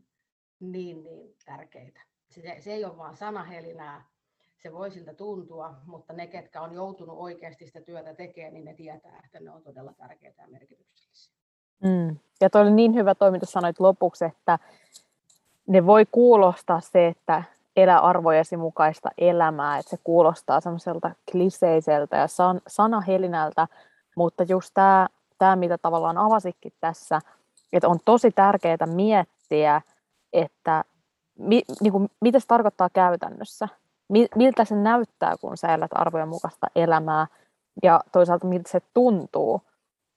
[0.59, 2.01] niin, niin tärkeitä.
[2.29, 4.05] Se, se ei ole vain sanahelinää,
[4.57, 8.73] se voi siltä tuntua, mutta ne, ketkä on joutunut oikeasti sitä työtä tekemään, niin ne
[8.73, 11.42] tietää, että ne on todella tärkeitä ja merkityksellisiä.
[11.83, 12.17] Mm.
[12.41, 14.59] Ja toi oli niin hyvä toiminta sanoit lopuksi, että
[15.67, 17.43] ne voi kuulostaa se, että
[17.75, 23.67] elä arvojesi mukaista elämää, että se kuulostaa semmoiselta kliseiseltä ja san, sanahelinältä,
[24.15, 25.07] mutta just tämä,
[25.38, 27.19] tämä, mitä tavallaan avasikin tässä,
[27.73, 29.81] että on tosi tärkeää miettiä,
[30.33, 30.83] että
[31.39, 33.67] mi, niin kuin, mitä se tarkoittaa käytännössä,
[34.09, 37.27] mi, miltä se näyttää, kun sä elät arvojen mukaista elämää,
[37.83, 39.62] ja toisaalta miltä se tuntuu,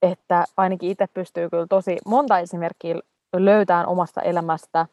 [0.02, 2.94] että ainakin itse pystyy kyllä tosi monta esimerkkiä
[3.36, 4.86] löytämään omasta elämästä,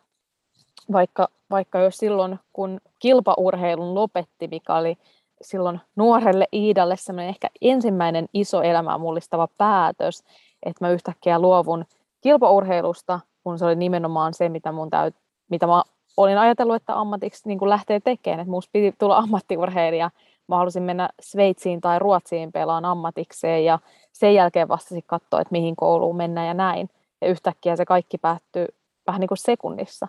[0.91, 4.97] vaikka, vaikka jos silloin, kun kilpaurheilun lopetti, mikä oli
[5.41, 10.23] silloin nuorelle Iidalle semmoinen ehkä ensimmäinen iso elämää mullistava päätös,
[10.63, 11.85] että mä yhtäkkiä luovun
[12.21, 15.15] kilpaurheilusta, kun se oli nimenomaan se, mitä, mun täyt,
[15.49, 15.83] mitä mä
[16.17, 20.11] olin ajatellut, että ammatiksi niin lähtee tekemään, että musta piti tulla ammattiurheilija.
[20.47, 23.79] Mä halusin mennä Sveitsiin tai Ruotsiin pelaan ammatikseen ja
[24.13, 26.89] sen jälkeen vasta katsoa, että mihin kouluun mennään ja näin.
[27.21, 28.67] Ja yhtäkkiä se kaikki päättyi
[29.07, 30.07] vähän niin kuin sekunnissa.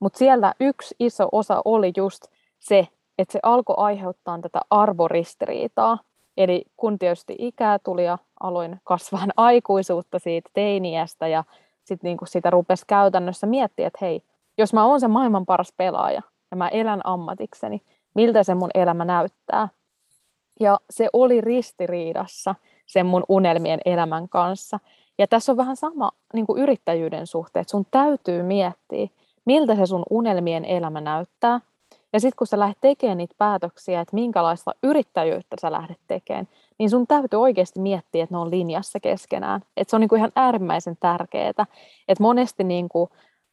[0.00, 2.24] Mutta siellä yksi iso osa oli just
[2.58, 5.98] se, että se alkoi aiheuttaa tätä arvoristiriitaa.
[6.36, 11.44] Eli kun tietysti ikää tuli ja aloin kasvaa aikuisuutta siitä teiniästä ja
[11.84, 14.22] sitten niinku sitä rupesi käytännössä miettiä, että hei,
[14.58, 17.82] jos mä oon se maailman paras pelaaja ja mä elän ammatikseni,
[18.14, 19.68] miltä se mun elämä näyttää.
[20.60, 22.54] Ja se oli ristiriidassa
[22.86, 24.78] sen mun unelmien elämän kanssa.
[25.18, 29.08] Ja tässä on vähän sama niin kuin yrittäjyyden suhteen, että sun täytyy miettiä,
[29.44, 31.60] miltä se sun unelmien elämä näyttää.
[32.12, 36.90] Ja sitten kun sä lähdet tekemään niitä päätöksiä, että minkälaista yrittäjyyttä sä lähdet tekemään, niin
[36.90, 39.60] sun täytyy oikeasti miettiä, että ne on linjassa keskenään.
[39.76, 41.50] Että se on niin kuin ihan äärimmäisen tärkeää.
[41.50, 41.66] Että
[42.20, 43.10] monesti, niin kuin,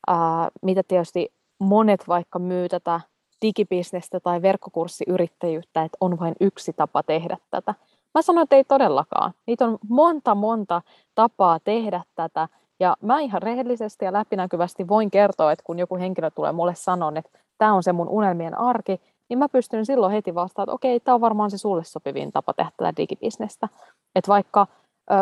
[0.07, 3.01] ää, mitä tietysti monet vaikka myy tätä
[3.41, 7.75] digibisnestä tai verkkokurssiyrittäjyyttä, että on vain yksi tapa tehdä tätä.
[8.13, 9.33] Mä sanoin, että ei todellakaan.
[9.47, 10.81] Niitä on monta, monta
[11.15, 12.47] tapaa tehdä tätä.
[12.79, 17.17] Ja mä ihan rehellisesti ja läpinäkyvästi voin kertoa, että kun joku henkilö tulee mulle sanon,
[17.17, 20.99] että tämä on se mun unelmien arki, niin mä pystyn silloin heti vastaamaan, että okei,
[20.99, 23.69] tämä on varmaan se sulle sopivin tapa tehdä tätä digibisnestä.
[24.15, 24.67] Että vaikka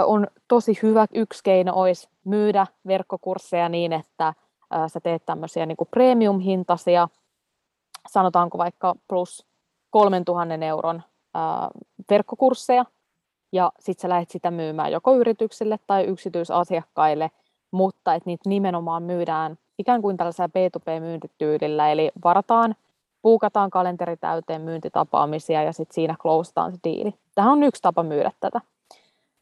[0.06, 4.34] on tosi hyvä, yksi keino olisi myydä verkkokursseja niin, että
[4.88, 7.08] sä teet tämmöisiä niin kuin premium-hintaisia,
[8.10, 9.45] sanotaanko vaikka plus
[9.89, 11.04] 3000 euron
[12.10, 12.86] verkkokursseja,
[13.52, 17.32] ja sitten sä lähdet sitä myymään joko yrityksille tai yksityisasiakkaille,
[17.71, 22.76] mutta että niitä nimenomaan myydään ikään kuin tällaisella B2B-myyntityylillä, eli varataan,
[23.21, 27.13] puukataan kalenteri täyteen myyntitapaamisia ja sitten siinä closetaan se diili.
[27.36, 28.62] Tähän on yksi tapa myydä tätä.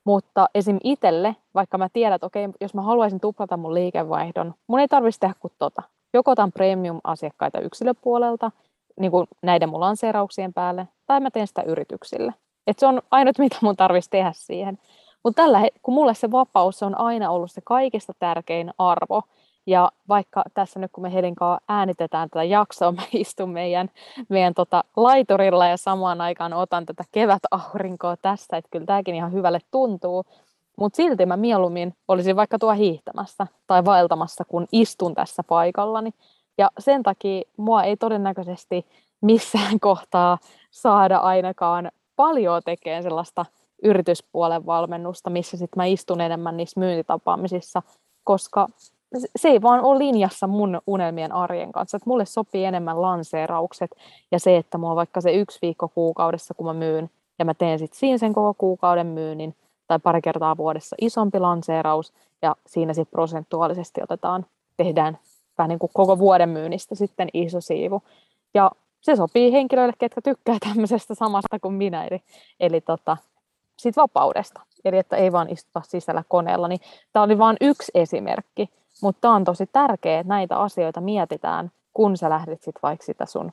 [0.03, 0.77] Mutta esim.
[0.83, 5.19] itselle, vaikka mä tiedän, että okei, jos mä haluaisin tuplata mun liikevaihdon, mun ei tarvitsisi
[5.19, 5.81] tehdä kuin tota.
[6.13, 8.51] Joko otan premium-asiakkaita yksilöpuolelta,
[8.99, 12.33] niin kuin näiden mun lanseerauksien päälle, tai mä teen sitä yrityksille.
[12.67, 14.77] Et se on ainut, mitä mun tarvitsisi tehdä siihen.
[15.23, 19.21] Mutta tällä, kun mulle se vapaus on aina ollut se kaikista tärkein arvo,
[19.67, 23.89] ja vaikka tässä nyt kun me Helinkaa äänitetään tätä jaksoa, mä istun meidän,
[24.29, 29.59] meidän tota laiturilla ja samaan aikaan otan tätä kevätaurinkoa tässä, että kyllä tämäkin ihan hyvälle
[29.71, 30.25] tuntuu.
[30.77, 36.13] Mutta silti mä mieluummin olisin vaikka tuo hiihtämässä tai vaeltamassa, kun istun tässä paikallani.
[36.57, 38.85] Ja sen takia mua ei todennäköisesti
[39.21, 40.37] missään kohtaa
[40.71, 43.45] saada ainakaan paljon tekemään sellaista
[43.83, 47.81] yrityspuolen valmennusta, missä sitten mä istun enemmän niissä myyntitapaamisissa,
[48.23, 48.67] koska
[49.35, 51.97] se ei vaan ole linjassa mun unelmien arjen kanssa.
[51.97, 53.91] Että mulle sopii enemmän lanseeraukset
[54.31, 57.79] ja se, että on vaikka se yksi viikko kuukaudessa, kun mä myyn, ja mä teen
[57.79, 59.55] sitten siinä sen koko kuukauden myynnin,
[59.87, 64.45] tai pari kertaa vuodessa isompi lanseeraus, ja siinä sitten prosentuaalisesti otetaan,
[64.77, 65.17] tehdään
[65.57, 68.03] vähän niin kuin koko vuoden myynnistä sitten iso siivu.
[68.53, 72.21] Ja se sopii henkilöille, ketkä tykkää tämmöisestä samasta kuin minä, eli,
[72.59, 73.17] eli tota,
[73.77, 74.61] siitä vapaudesta.
[74.85, 76.67] Eli että ei vaan istuta sisällä koneella.
[76.67, 76.79] Niin
[77.13, 78.69] tämä oli vain yksi esimerkki,
[79.01, 83.51] mutta on tosi tärkeää, että näitä asioita mietitään, kun sä lähdet sit vaikka sitä sun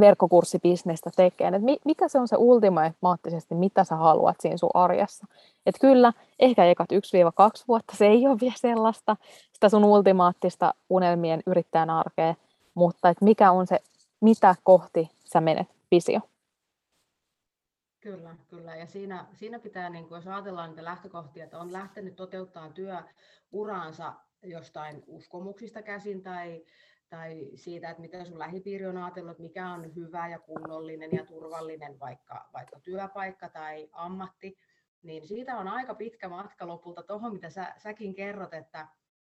[0.00, 5.26] verkkokurssibisnestä tekemään, että mikä se on se ultimaattisesti, mitä sä haluat siinä sun arjessa.
[5.66, 6.96] Että kyllä, ehkä ekat 1-2
[7.68, 9.16] vuotta se ei ole vielä sellaista,
[9.52, 12.34] sitä sun ultimaattista unelmien yrittäjän arkea,
[12.74, 13.78] mutta että mikä on se,
[14.20, 16.20] mitä kohti sä menet visio.
[18.00, 18.76] Kyllä, kyllä.
[18.76, 24.12] Ja siinä, siinä pitää, niin kuin, jos ajatellaan niitä lähtökohtia, että on lähtenyt toteuttamaan työuraansa
[24.42, 26.64] jostain uskomuksista käsin tai,
[27.08, 31.26] tai siitä, että mitä sun lähipiiri on ajatellut, että mikä on hyvä ja kunnollinen ja
[31.26, 34.58] turvallinen vaikka, vaikka työpaikka tai ammatti,
[35.02, 38.88] niin siitä on aika pitkä matka lopulta tuohon, mitä sä, säkin kerrot, että,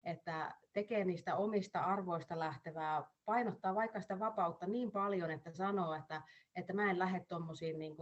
[0.05, 6.23] että tekee niistä omista arvoista lähtevää, painottaa vaikka sitä vapautta niin paljon, että sanoo, että,
[6.57, 7.97] että mä en lähde tuommoisiin niin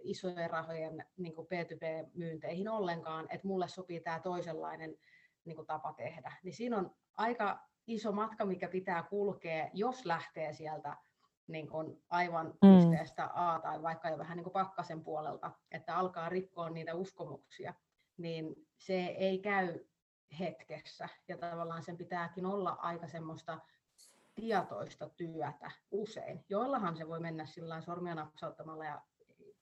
[0.00, 4.96] isojen rahojen niin kuin B2B-myynteihin ollenkaan, että mulle sopii tämä toisenlainen
[5.44, 6.32] niin kuin tapa tehdä.
[6.42, 10.96] Niin siinä on aika iso matka, mikä pitää kulkea, jos lähtee sieltä
[11.46, 12.76] niin kuin aivan mm.
[12.76, 17.74] pisteestä A tai vaikka jo vähän niin kuin pakkasen puolelta, että alkaa rikkoa niitä uskomuksia,
[18.16, 19.78] niin se ei käy
[20.38, 21.08] hetkessä.
[21.28, 23.58] Ja tavallaan sen pitääkin olla aika semmoista
[24.34, 26.44] tietoista työtä usein.
[26.48, 29.02] Joillahan se voi mennä sillä sormia napsauttamalla ja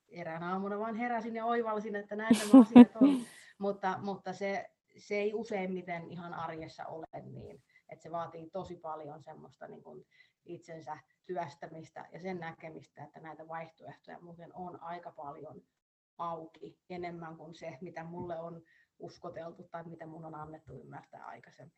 [0.07, 3.21] eräänä aamuna vaan heräsin ja oivalsin, että näin nämä asiat on.
[3.57, 7.63] mutta, mutta se, se ei useimmiten ihan arjessa ole niin.
[7.93, 10.05] Että se vaatii tosi paljon semmoista niin kuin
[10.45, 15.61] itsensä työstämistä ja sen näkemistä, että näitä vaihtoehtoja muuten on aika paljon
[16.17, 18.61] auki enemmän kuin se, mitä mulle on
[18.99, 21.77] uskoteltu tai mitä mun on annettu ymmärtää aikaisemmin.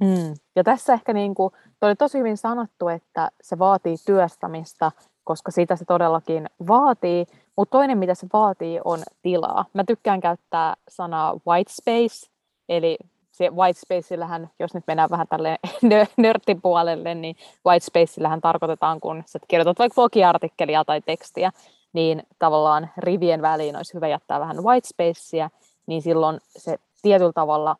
[0.00, 0.34] Mm.
[0.56, 1.50] Ja tässä ehkä niin kuin,
[1.80, 4.92] oli tosi hyvin sanottu, että se vaatii työstämistä,
[5.24, 9.64] koska sitä se todellakin vaatii, mutta toinen, mitä se vaatii, on tilaa.
[9.74, 12.30] Mä tykkään käyttää sanaa white space,
[12.68, 12.98] eli
[13.34, 15.58] se white spaceillähän, jos nyt mennään vähän tälle
[16.16, 21.52] nörttipuolelle, niin white spaceillähän tarkoitetaan, kun sä kirjoitat vaikka blogiartikkelia tai tekstiä,
[21.92, 25.50] niin tavallaan rivien väliin olisi hyvä jättää vähän white spacea,
[25.86, 27.76] niin silloin se tietyllä tavalla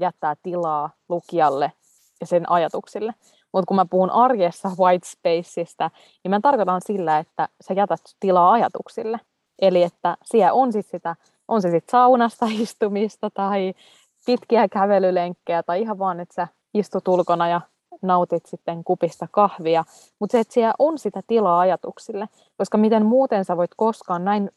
[0.00, 1.72] jättää tilaa lukijalle
[2.20, 3.14] ja sen ajatuksille.
[3.52, 5.90] Mutta kun mä puhun arjessa white spaceista,
[6.24, 9.20] niin mä tarkoitan sillä, että sä jätät tilaa ajatuksille.
[9.58, 11.16] Eli että siellä on sit sitä,
[11.48, 13.74] on se sitten saunasta istumista tai
[14.26, 17.60] pitkiä kävelylenkkejä tai ihan vaan, että sä istut ulkona ja
[18.02, 19.84] nautit sitten kupista kahvia,
[20.18, 24.50] mutta se, että siellä on sitä tilaa ajatuksille, koska miten muuten sä voit koskaan näin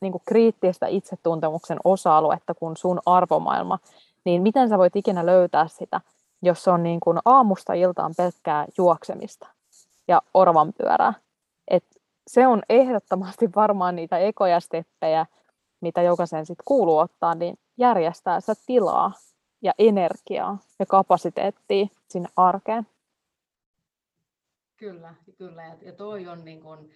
[0.00, 3.78] niin kuin kriittistä itsetuntemuksen osa-aluetta kuin sun arvomaailma,
[4.24, 6.00] niin miten sä voit ikinä löytää sitä,
[6.42, 9.46] jos on niin kuin aamusta iltaan pelkkää juoksemista
[10.08, 11.14] ja orvan pyörää.
[11.68, 11.84] Et
[12.26, 15.26] se on ehdottomasti varmaan niitä ekoja steppejä,
[15.80, 19.12] mitä jokaisen sitten kuuluu ottaa, niin järjestää sitä tilaa
[19.62, 22.86] ja energiaa ja kapasiteettia sinne arkeen.
[24.76, 25.76] Kyllä, kyllä.
[25.82, 26.90] Ja toi on niin kuin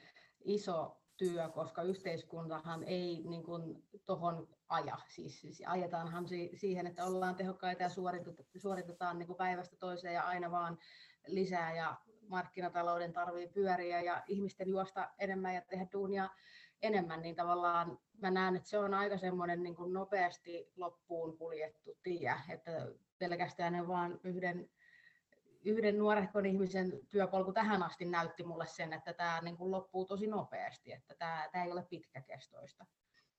[0.44, 4.99] iso työ, koska yhteiskuntahan ei niin kuin tohon aja.
[5.09, 10.23] Siis, siis ajetaanhan si- siihen, että ollaan tehokkaita ja suoritetaan, suoritetaan niin päivästä toiseen ja
[10.23, 10.79] aina vaan
[11.27, 11.97] lisää ja
[12.29, 16.29] markkinatalouden tarvii pyöriä ja ihmisten juosta enemmän ja tehdä duunia
[16.83, 21.98] enemmän, niin tavallaan mä näen, että se on aika semmoinen niin kuin nopeasti loppuun kuljettu
[22.03, 24.70] tie, että pelkästään vaan yhden,
[25.64, 30.27] yhden nuorehkon ihmisen työpolku tähän asti näytti mulle sen, että tämä niin kuin loppuu tosi
[30.27, 32.87] nopeasti, että tämä, tämä ei ole pitkäkestoista.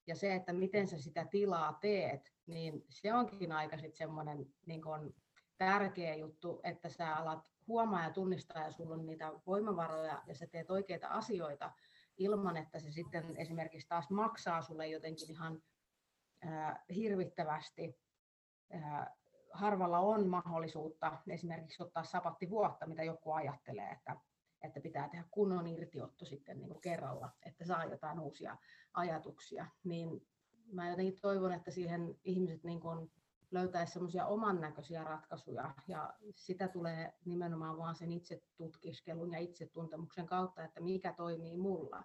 [0.07, 4.81] Ja se, että miten sä sitä tilaa teet, niin se onkin aika sitten semmoinen niin
[4.81, 5.15] kuin
[5.57, 10.47] tärkeä juttu, että sä alat huomaa ja tunnistaa ja sulla on niitä voimavaroja ja sä
[10.47, 11.71] teet oikeita asioita,
[12.17, 15.63] ilman, että se sitten esimerkiksi taas maksaa sulle jotenkin ihan
[16.45, 17.99] äh, hirvittävästi.
[18.75, 19.07] Äh,
[19.53, 24.15] harvalla on mahdollisuutta esimerkiksi ottaa sapattivuotta, mitä joku ajattelee, että,
[24.61, 28.57] että pitää tehdä kunnon irtiotto sitten niin kuin kerralla, että saa jotain uusia
[28.93, 29.65] ajatuksia.
[29.83, 30.27] Niin
[30.71, 33.11] mä jotenkin toivon, että siihen ihmiset niin kuin
[33.51, 40.25] löytäisi semmoisia oman näköisiä ratkaisuja ja sitä tulee nimenomaan vaan sen itse tutkiskelun ja itsetuntemuksen
[40.25, 42.03] kautta, että mikä toimii mulla.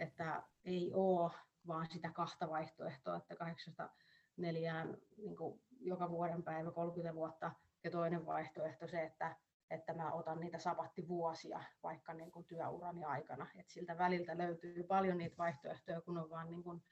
[0.00, 1.30] Että ei ole
[1.66, 3.90] vaan sitä kahta vaihtoehtoa, että kahdeksasta
[4.36, 7.52] neljään niin kuin joka vuoden päivä 30 vuotta
[7.84, 9.36] ja toinen vaihtoehto se, että,
[9.70, 13.46] että mä otan niitä sabattivuosia vaikka niin kuin työurani aikana.
[13.58, 16.82] Et siltä väliltä löytyy paljon niitä vaihtoehtoja, kun on vaan niin kuin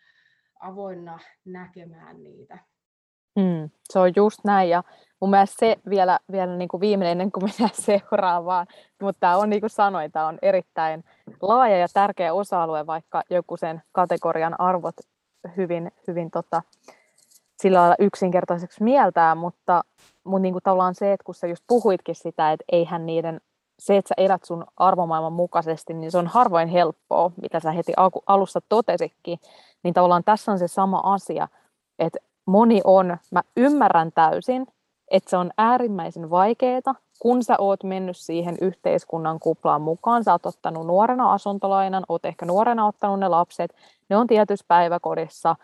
[0.60, 2.58] avoinna näkemään niitä.
[3.36, 4.70] Mm, se on just näin.
[4.70, 4.82] Ja
[5.20, 8.66] mun mielestä se vielä, vielä niin kuin viimeinen ennen kuin mennään seuraavaan,
[9.02, 11.04] mutta tämä on niin kuin sanoin, tämä on erittäin
[11.42, 14.94] laaja ja tärkeä osa-alue, vaikka joku sen kategorian arvot
[15.56, 16.62] hyvin, hyvin tota,
[17.62, 19.82] sillä lailla yksinkertaiseksi mieltää, mutta,
[20.24, 23.40] mutta niin kuin tavallaan se, että kun sä just puhuitkin sitä, että eihän niiden,
[23.78, 27.92] se, että sä elät sun arvomaailman mukaisesti, niin se on harvoin helppoa, mitä sä heti
[28.26, 29.38] alussa totesikin,
[29.82, 31.48] niin tavallaan tässä on se sama asia,
[31.98, 32.18] että
[32.50, 34.66] moni on, mä ymmärrän täysin,
[35.10, 40.46] että se on äärimmäisen vaikeaa, kun sä oot mennyt siihen yhteiskunnan kuplaan mukaan, sä oot
[40.46, 43.74] ottanut nuorena asuntolainan, oot ehkä nuorena ottanut ne lapset,
[44.08, 45.56] ne on tietyssä päiväkodissa,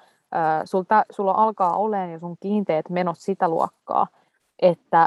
[0.65, 4.07] sulta, sulla alkaa olemaan jo sun kiinteät menot sitä luokkaa,
[4.63, 5.07] että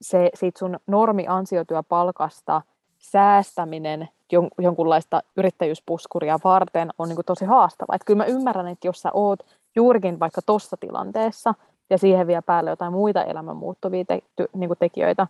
[0.00, 2.62] se siitä sun normi-ansiotyöpalkasta
[2.98, 7.96] säästäminen jon, jonkunlaista yrittäjyyspuskuria varten on niin tosi haastavaa.
[7.96, 9.40] Että kyllä mä ymmärrän, että jos sä oot
[9.76, 11.54] juurikin vaikka tuossa tilanteessa,
[11.90, 15.26] ja siihen vielä päälle jotain muita elämän muuttuvia te- ty- niin kuin tekijöitä,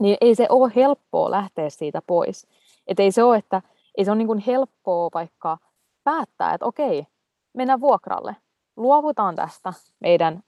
[0.00, 2.46] niin ei se ole helppoa lähteä siitä pois.
[2.86, 3.62] Et ei se ole, että
[3.96, 5.58] ei se ole niin kuin helppoa vaikka
[6.04, 7.06] päättää, että okei,
[7.54, 8.36] mennään vuokralle,
[8.76, 10.42] luovutaan tästä meidän,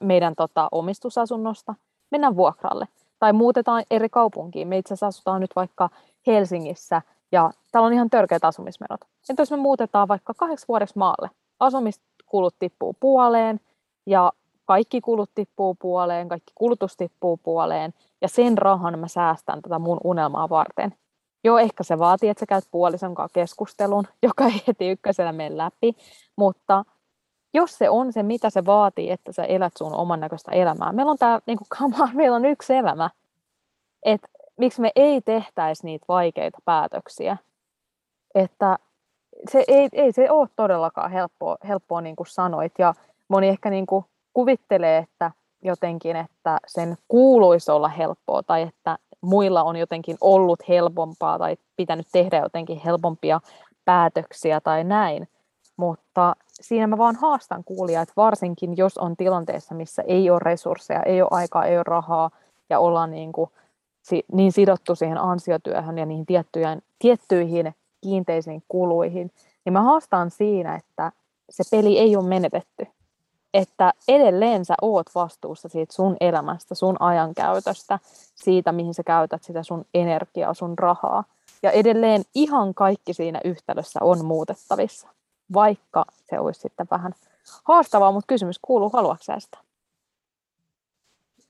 [0.00, 1.74] meidän tota, omistusasunnosta,
[2.10, 2.88] mennään vuokralle.
[3.18, 4.68] Tai muutetaan eri kaupunkiin.
[4.68, 5.90] Me itse asiassa asutaan nyt vaikka
[6.26, 7.02] Helsingissä
[7.32, 9.00] ja täällä on ihan törkeät asumismenot.
[9.30, 11.30] Entä jos me muutetaan vaikka kahdeksi vuodeksi maalle?
[12.30, 13.60] Asumiskulut tippuu puoleen
[14.06, 14.32] ja
[14.64, 20.00] kaikki kulut tippuu puoleen, kaikki kulutus tippuu puoleen ja sen rahan mä säästän tätä mun
[20.04, 20.94] unelmaa varten.
[21.44, 25.56] Joo, ehkä se vaatii, että sä käyt puolison kanssa keskustelun, joka ei heti ykkösenä mene
[25.56, 25.92] läpi,
[26.36, 26.84] mutta
[27.54, 30.92] jos se on se, mitä se vaatii, että sä elät sun oman näköistä elämää.
[30.92, 33.10] Meillä on tää, niin kuin, meillä on yksi elämä.
[34.02, 34.20] Et
[34.56, 37.36] miksi me ei tehtäisi niitä vaikeita päätöksiä.
[38.34, 38.78] Että
[39.48, 42.72] se ei, ei se ole todellakaan helppoa, helppoa niin kuin sanoit.
[42.78, 42.94] Ja
[43.28, 45.30] moni ehkä niin kuin kuvittelee, että
[45.62, 52.06] jotenkin, että sen kuuluisi olla helppoa tai että muilla on jotenkin ollut helpompaa tai pitänyt
[52.12, 53.40] tehdä jotenkin helpompia
[53.84, 55.28] päätöksiä tai näin.
[55.76, 61.02] Mutta siinä mä vaan haastan kuulijaa, että varsinkin jos on tilanteessa, missä ei ole resursseja,
[61.02, 62.30] ei ole aikaa, ei ole rahaa
[62.70, 63.50] ja ollaan niin, kuin,
[64.32, 69.30] niin sidottu siihen ansiotyöhön ja niihin tiettyihin, tiettyihin kiinteisiin kuluihin,
[69.64, 71.12] niin mä haastan siinä, että
[71.50, 72.86] se peli ei ole menetetty.
[73.54, 77.98] Että edelleen sä oot vastuussa siitä sun elämästä, sun ajankäytöstä,
[78.34, 81.24] siitä mihin sä käytät sitä sun energiaa, sun rahaa.
[81.62, 85.08] Ja edelleen ihan kaikki siinä yhtälössä on muutettavissa
[85.52, 87.14] vaikka se olisi sitten vähän
[87.64, 89.58] haastavaa, mutta kysymys kuuluu, haluatko sä sitä?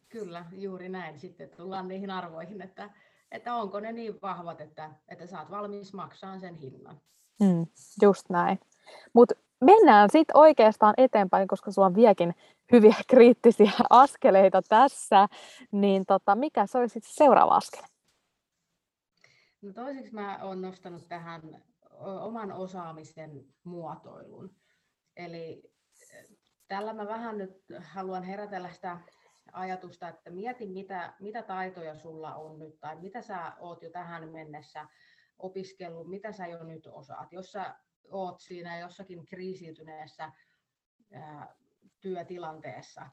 [0.09, 1.21] Kyllä, juuri näin.
[1.21, 2.91] Sitten tullaan niihin arvoihin, että,
[3.31, 7.01] että onko ne niin vahvat, että, että saat valmis maksaa sen hinnan.
[7.41, 7.67] Mm,
[8.03, 8.61] just näin.
[9.13, 12.35] Mutta mennään sitten oikeastaan eteenpäin, koska sulla on vieläkin
[12.73, 15.29] hyviä kriittisiä askeleita tässä,
[15.73, 17.83] niin tota, mikä se olisi seuraava askel?
[19.63, 21.65] No toiseksi mä olen nostanut tähän
[22.01, 24.55] oman osaamisen muotoilun.
[25.17, 25.63] Eli
[26.69, 28.99] tällä mä vähän nyt haluan herätellä sitä
[29.53, 34.29] ajatusta, että mieti mitä, mitä taitoja sulla on nyt tai mitä sä oot jo tähän
[34.29, 34.89] mennessä
[35.39, 37.33] opiskellut, mitä sä jo nyt osaat.
[37.33, 37.75] Jos sä
[38.11, 40.33] oot siinä jossakin kriisiytyneessä
[41.13, 41.55] ää,
[42.01, 43.07] työtilanteessa,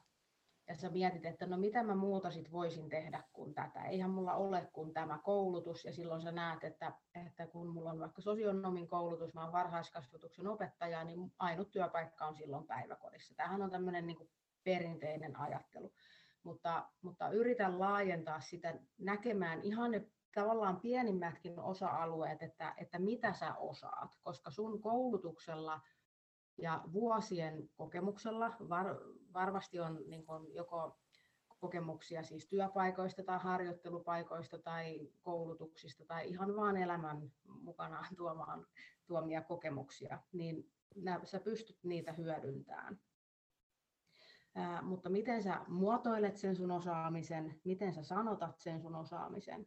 [0.68, 3.84] ja sä mietit, että no mitä mä muuta sit voisin tehdä kuin tätä.
[3.84, 8.00] Eihän mulla ole kuin tämä koulutus ja silloin sä näet, että, että kun mulla on
[8.00, 13.34] vaikka sosionomin koulutus, mä oon varhaiskasvatuksen opettaja, niin ainut työpaikka on silloin päiväkodissa.
[13.34, 14.30] Tämähän on tämmöinen niin
[14.68, 15.92] perinteinen ajattelu.
[16.42, 23.54] Mutta, mutta yritän laajentaa sitä näkemään ihan ne tavallaan pienimmätkin osa-alueet, että, että mitä sä
[23.54, 25.80] osaat, koska sun koulutuksella–
[26.58, 28.86] ja vuosien kokemuksella var,
[29.32, 30.98] varmasti on niin kuin joko
[31.60, 38.66] kokemuksia siis työpaikoista tai harjoittelupaikoista tai koulutuksista tai ihan vaan elämän mukanaan tuomaan,
[39.06, 43.00] tuomia kokemuksia, niin nää, sä pystyt niitä hyödyntämään.
[44.82, 49.66] Mutta miten sä muotoilet sen sun osaamisen, miten sä sanotat sen sun osaamisen.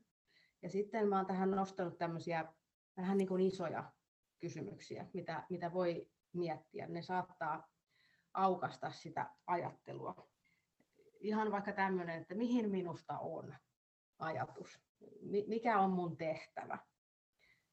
[0.62, 2.54] Ja sitten mä oon tähän nostanut tämmöisiä
[2.98, 3.92] vähän niin kuin isoja
[4.40, 6.88] kysymyksiä, mitä, mitä voi miettiä.
[6.88, 7.68] Ne saattaa
[8.34, 10.30] aukasta sitä ajattelua.
[11.20, 13.56] Ihan vaikka tämmöinen, että mihin minusta on
[14.20, 14.80] ajatus,
[15.48, 16.78] mikä on mun tehtävä.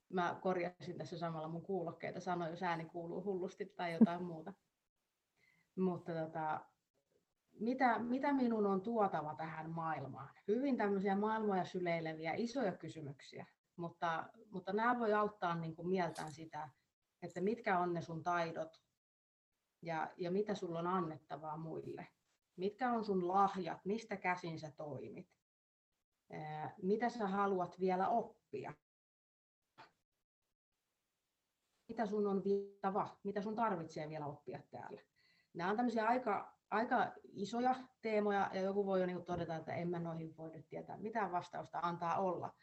[0.08, 4.52] Mä korjasin tässä samalla mun kuulokkeita, sanoin, jos ääni kuuluu hullusti tai jotain muuta.
[5.76, 6.60] Mutta tota,
[7.60, 10.34] mitä, mitä minun on tuotava tähän maailmaan?
[10.48, 13.46] Hyvin tämmöisiä maailmoja syleileviä isoja kysymyksiä,
[13.76, 16.68] mutta, mutta nämä voi auttaa niin kuin mieltään sitä,
[17.22, 18.82] että mitkä on ne sun taidot
[19.82, 22.08] ja, ja mitä sulla on annettavaa muille.
[22.56, 25.28] Mitkä on sun lahjat, mistä käsin sä toimit.
[26.82, 28.74] Mitä sä haluat vielä oppia.
[31.88, 35.02] Mitä sun on viittava, mitä sun tarvitsee vielä oppia täällä.
[35.54, 39.90] Nämä on tämmöisiä aika, aika isoja teemoja ja joku voi jo niin todeta, että en
[39.90, 42.54] mä noihin voi nyt tietää mitään vastausta antaa olla.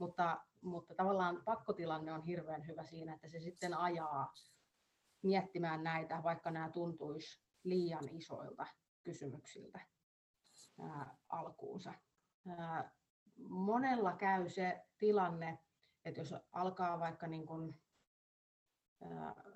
[0.00, 4.32] Mutta, mutta tavallaan pakkotilanne on hirveän hyvä siinä, että se sitten ajaa
[5.22, 8.66] miettimään näitä, vaikka nämä tuntuisi liian isoilta
[9.02, 9.80] kysymyksiltä
[10.80, 11.94] ää, alkuunsa.
[12.48, 12.90] Ää,
[13.48, 15.58] monella käy se tilanne,
[16.04, 17.80] että jos alkaa vaikka niin kun,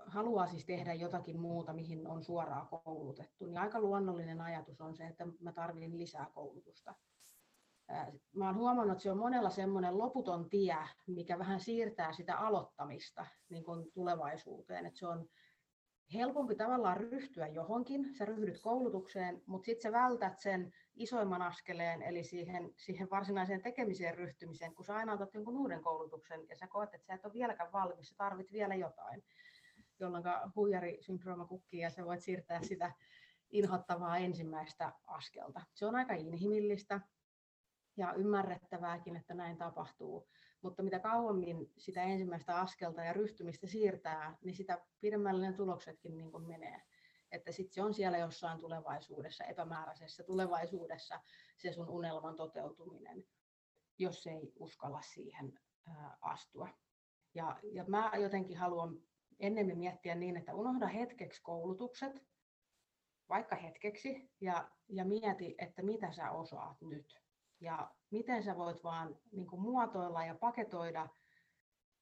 [0.07, 5.07] haluaa siis tehdä jotakin muuta, mihin on suoraan koulutettu, niin aika luonnollinen ajatus on se,
[5.07, 6.95] että mä tarvitsen lisää koulutusta
[8.37, 10.77] mä olen huomannut, että se on monella semmoinen loputon tie,
[11.07, 14.87] mikä vähän siirtää sitä aloittamista niin kuin tulevaisuuteen.
[14.87, 15.29] Että se on
[16.15, 22.25] helpompi tavallaan ryhtyä johonkin, sä ryhdyt koulutukseen, mutta sitten sä vältät sen isoimman askeleen, eli
[22.25, 26.95] siihen, siihen varsinaiseen tekemiseen ryhtymiseen, kun sä aina otat jonkun uuden koulutuksen ja sä koet,
[26.95, 29.25] että sä et ole vieläkään valmis, sä tarvit vielä jotain,
[30.01, 30.25] jolloin
[30.57, 32.93] huijarisyndrooma kukkii ja sä voit siirtää sitä
[33.51, 35.61] inhottavaa ensimmäistä askelta.
[35.75, 37.01] Se on aika inhimillistä
[37.97, 40.29] ja ymmärrettävääkin, että näin tapahtuu.
[40.63, 46.47] Mutta mitä kauemmin sitä ensimmäistä askelta ja ryhtymistä siirtää, niin sitä pidemmälle ne tuloksetkin niin
[46.47, 46.83] menee.
[47.33, 51.21] Että sitten se on siellä jossain tulevaisuudessa, epämääräisessä tulevaisuudessa
[51.57, 53.25] se sun unelman toteutuminen,
[53.99, 55.61] jos ei uskalla siihen
[56.21, 56.69] astua.
[57.35, 59.03] Ja, ja mä jotenkin haluan
[59.41, 62.27] ennemmin miettiä niin, että unohda hetkeksi koulutukset,
[63.29, 67.21] vaikka hetkeksi, ja, ja mieti, että mitä sä osaat nyt
[67.61, 71.09] ja miten sä voit vaan niin muotoilla ja paketoida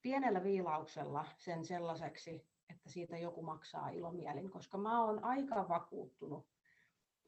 [0.02, 6.46] pienellä viilauksella sen sellaiseksi, että siitä joku maksaa ilomielin, koska mä oon aika vakuuttunut,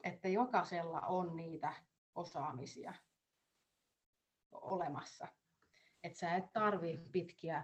[0.03, 1.73] että jokaisella on niitä
[2.15, 2.93] osaamisia
[4.51, 5.27] olemassa.
[6.03, 7.63] Että sä et tarvi pitkiä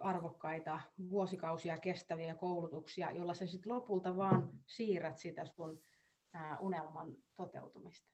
[0.00, 5.82] arvokkaita vuosikausia kestäviä koulutuksia, jolla sä sitten lopulta vaan siirrät sitä sun
[6.60, 8.10] unelman toteutumista.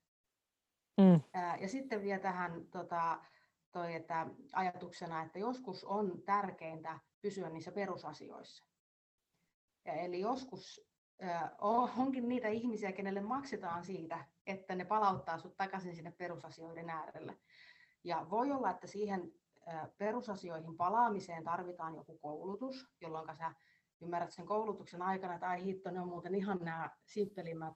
[1.01, 1.21] Mm.
[1.61, 3.25] Ja sitten vielä tähän tota,
[3.73, 8.65] toi, että ajatuksena, että joskus on tärkeintä pysyä niissä perusasioissa.
[9.85, 10.81] Ja eli joskus
[11.97, 17.37] onkin niitä ihmisiä, kenelle maksetaan siitä, että ne palauttaa sut takaisin sinne perusasioiden äärelle.
[18.05, 19.33] Ja voi olla, että siihen
[19.99, 23.55] perusasioihin palaamiseen tarvitaan joku koulutus, jolloin sä
[24.01, 27.75] ymmärrät sen koulutuksen aikana, että ai hitto, ne on muuten ihan nämä simppelimmät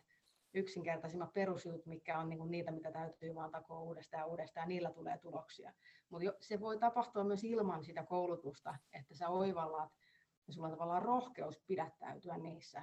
[0.55, 5.19] yksinkertaisimmat perusjutut, mikä on niin niitä, mitä täytyy vaan takoa uudestaan ja uudestaan, niillä tulee
[5.19, 5.73] tuloksia.
[6.11, 9.93] Mutta se voi tapahtua myös ilman sitä koulutusta, että sä oivallat,
[10.47, 12.83] ja sulla on tavallaan rohkeus pidättäytyä niissä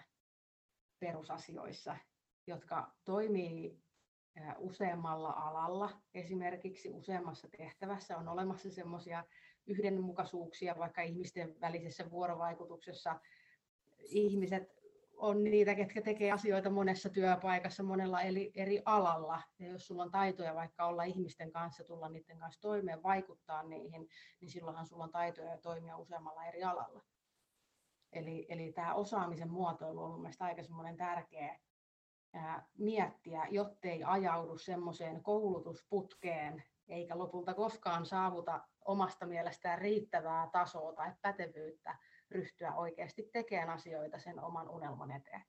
[0.99, 1.97] perusasioissa,
[2.47, 3.85] jotka toimii
[4.57, 6.01] useammalla alalla.
[6.13, 9.23] Esimerkiksi useammassa tehtävässä on olemassa semmoisia
[9.67, 13.19] yhdenmukaisuuksia, vaikka ihmisten välisessä vuorovaikutuksessa
[13.99, 14.74] ihmiset
[15.17, 19.41] on niitä, ketkä tekee asioita monessa työpaikassa, monella eri, eri alalla.
[19.59, 24.07] Ja jos sulla on taitoja vaikka olla ihmisten kanssa, tulla niiden kanssa toimeen, vaikuttaa niihin,
[24.41, 27.01] niin silloinhan sulla on taitoja toimia useammalla eri alalla.
[28.11, 30.63] Eli, eli tämä osaamisen muotoilu on mielestäni aika
[30.97, 31.59] tärkeä
[32.33, 41.11] ää, miettiä, jottei ajaudu semmoiseen koulutusputkeen, eikä lopulta koskaan saavuta omasta mielestään riittävää tasoa tai
[41.21, 41.97] pätevyyttä
[42.31, 45.41] ryhtyä oikeasti tekemään asioita sen oman unelman eteen.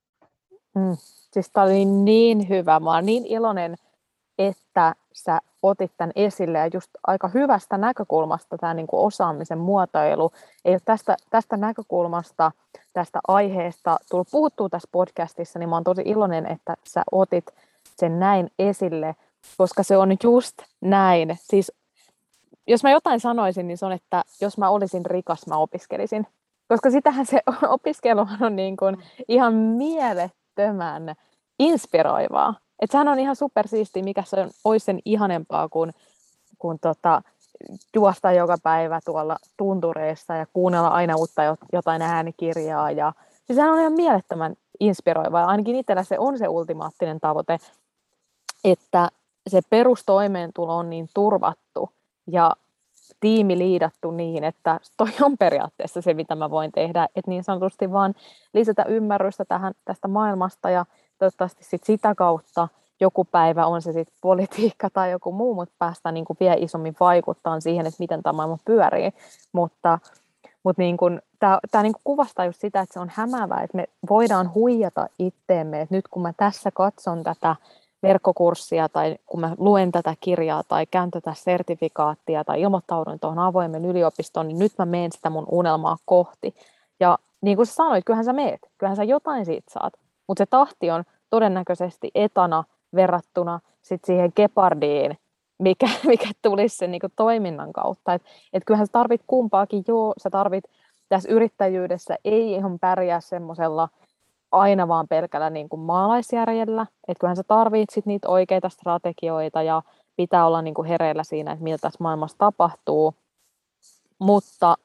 [0.74, 0.96] Mm,
[1.32, 2.80] siis tämä oli niin hyvä.
[2.80, 3.76] Mä olen niin iloinen,
[4.38, 10.32] että sä otit tämän esille ja just aika hyvästä näkökulmasta tämä niin osaamisen muotoilu.
[10.64, 12.52] Ei tästä, tästä näkökulmasta,
[12.92, 17.44] tästä aiheesta tullut puhuttua tässä podcastissa, niin mä olen tosi iloinen, että sä otit
[17.96, 19.16] sen näin esille,
[19.58, 21.38] koska se on just näin.
[21.40, 21.72] Siis
[22.66, 26.26] jos mä jotain sanoisin, niin se on, että jos mä olisin rikas, mä opiskelisin.
[26.68, 28.96] Koska sitähän se opiskelu on niin kuin
[29.28, 31.14] ihan mielettömän
[31.58, 32.54] inspiroivaa.
[32.82, 35.92] Et sehän on ihan supersiisti, mikä se on, olisi sen ihanempaa kuin,
[36.58, 37.22] kuin tota,
[37.94, 41.42] juosta joka päivä tuolla tuntureissa ja kuunnella aina uutta
[41.72, 42.90] jotain äänikirjaa.
[42.90, 43.12] Ja,
[43.46, 45.46] siis sehän on ihan mielettömän inspiroivaa.
[45.46, 47.58] Ainakin itsellä se on se ultimaattinen tavoite,
[48.64, 49.08] että
[49.46, 51.90] se perustoimeentulo on niin turvattu
[52.26, 52.52] ja
[53.20, 57.92] tiimi liidattu niin, että toi on periaatteessa se, mitä mä voin tehdä, että niin sanotusti
[57.92, 58.14] vaan
[58.54, 60.86] lisätä ymmärrystä tähän, tästä maailmasta ja
[61.18, 62.68] toivottavasti sit sitä kautta
[63.00, 66.96] joku päivä on se sitten politiikka tai joku muu, mutta päästään niin kuin vielä isommin
[67.00, 69.12] vaikuttaa siihen, että miten tämä maailma pyörii.
[69.52, 69.98] Mutta,
[70.62, 70.96] mutta niin
[71.70, 75.94] tämä, niin kuvastaa just sitä, että se on hämäävää, että me voidaan huijata itteemme, että
[75.94, 77.56] nyt kun mä tässä katson tätä
[78.02, 83.84] verkkokurssia tai kun mä luen tätä kirjaa tai käyn tätä sertifikaattia tai ilmoittaudun tuohon avoimen
[83.84, 86.54] yliopistoon, niin nyt mä menen sitä mun unelmaa kohti.
[87.00, 89.92] Ja niin kuin sä sanoit, kyllähän sä meet, kyllähän sä jotain siitä saat,
[90.28, 95.18] mutta se tahti on todennäköisesti etana verrattuna sit siihen gepardiin,
[95.58, 98.14] mikä, mikä tulisi sen niin toiminnan kautta.
[98.14, 98.22] Et,
[98.52, 100.64] et kyllähän sä tarvit kumpaakin, joo, sä tarvit
[101.08, 103.88] tässä yrittäjyydessä, ei ihan pärjää semmoisella
[104.52, 109.82] aina vaan pelkällä niin kuin maalaisjärjellä, että kyllähän sä tarvitset sit niitä oikeita strategioita ja
[110.16, 113.14] pitää olla niin kuin hereillä siinä, että mitä tässä maailmassa tapahtuu,
[114.18, 114.76] mutta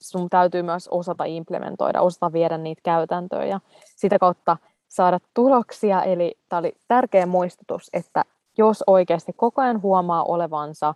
[0.00, 3.60] sun täytyy myös osata implementoida, osata viedä niitä käytäntöjä ja
[3.96, 4.56] sitä kautta
[4.88, 6.02] saada tuloksia.
[6.02, 8.24] Eli tämä oli tärkeä muistutus, että
[8.58, 10.94] jos oikeasti koko ajan huomaa olevansa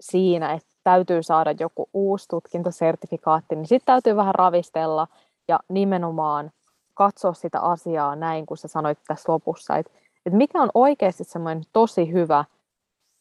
[0.00, 5.06] siinä, että täytyy saada joku uusi tutkintosertifikaatti, niin sitten täytyy vähän ravistella
[5.48, 6.50] ja nimenomaan
[6.98, 9.92] katsoa sitä asiaa näin, kun sä sanoit tässä lopussa, että,
[10.26, 12.44] että mikä on oikeasti semmoinen tosi hyvä,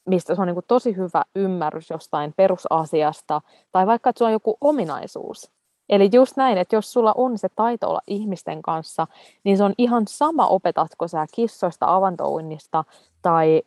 [0.07, 4.33] mistä se on niin kuin tosi hyvä ymmärrys jostain perusasiasta, tai vaikka, että sulla on
[4.33, 5.51] joku ominaisuus.
[5.89, 9.07] Eli just näin, että jos sulla on se taito olla ihmisten kanssa,
[9.43, 12.83] niin se on ihan sama opetatko sä kissoista, avantouinnista
[13.21, 13.61] tai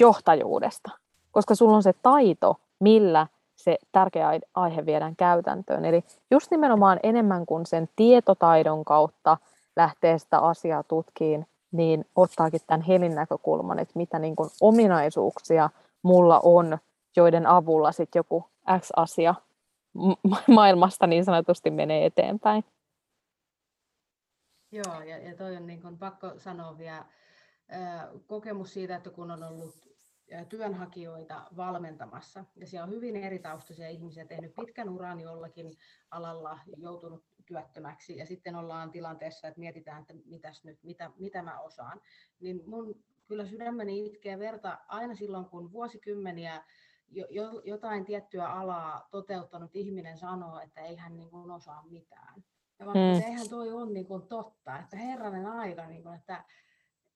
[0.00, 0.90] johtajuudesta,
[1.32, 3.26] koska sulla on se taito, millä
[3.64, 5.84] se tärkeä aihe viedään käytäntöön.
[5.84, 9.36] Eli just nimenomaan enemmän kuin sen tietotaidon kautta
[9.76, 15.70] lähtee sitä asiaa tutkiin, niin ottaakin tämän helin näkökulman, että mitä niin kuin ominaisuuksia
[16.02, 16.78] mulla on,
[17.16, 18.44] joiden avulla sitten joku
[18.78, 19.34] X-asia
[20.46, 22.64] maailmasta niin sanotusti menee eteenpäin.
[24.72, 27.04] Joo, ja, ja toi on niin kuin pakko sanoa vielä
[28.26, 29.91] kokemus siitä, että kun on ollut
[30.48, 32.44] työnhakijoita valmentamassa.
[32.56, 35.72] Ja siellä on hyvin eri taustaisia ihmisiä, tehnyt pitkän uran jollakin
[36.10, 41.60] alalla, joutunut työttömäksi ja sitten ollaan tilanteessa, että mietitään, että mitäs nyt, mitä, mitä mä
[41.60, 42.00] osaan.
[42.40, 46.64] Niin mun kyllä sydämeni itkee verta aina silloin, kun vuosikymmeniä
[47.08, 52.44] jo, jo, jotain tiettyä alaa toteuttanut ihminen sanoo, että ei hän niin kuin osaa mitään.
[52.78, 53.26] Ja vaikka mm.
[53.26, 56.44] eihän toi ole niin kuin totta, että herranen aika, niin kuin, että,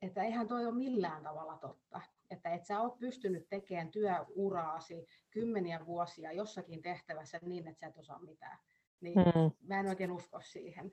[0.02, 2.00] että eihän toi ole millään tavalla totta
[2.30, 7.98] että et sä oot pystynyt tekemään työuraasi kymmeniä vuosia jossakin tehtävässä niin, että sä et
[7.98, 8.58] osaa mitään.
[9.00, 9.68] Niin mm.
[9.68, 10.92] mä en oikein usko siihen.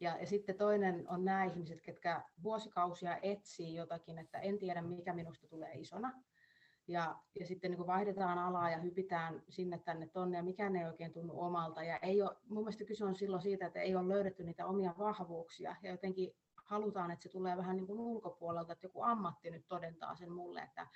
[0.00, 5.12] Ja, ja sitten toinen on nämä ihmiset, ketkä vuosikausia etsii jotakin, että en tiedä mikä
[5.12, 6.22] minusta tulee isona.
[6.88, 11.12] Ja, ja sitten niin vaihdetaan alaa ja hypitään sinne tänne tonne ja mikään ei oikein
[11.12, 11.82] tunnu omalta.
[11.82, 14.94] Ja ei ole, mun mielestä kyse on silloin siitä, että ei ole löydetty niitä omia
[14.98, 16.32] vahvuuksia ja jotenkin
[16.66, 20.60] halutaan, että se tulee vähän niin kuin ulkopuolelta, että joku ammatti nyt todentaa sen mulle,
[20.60, 20.86] että,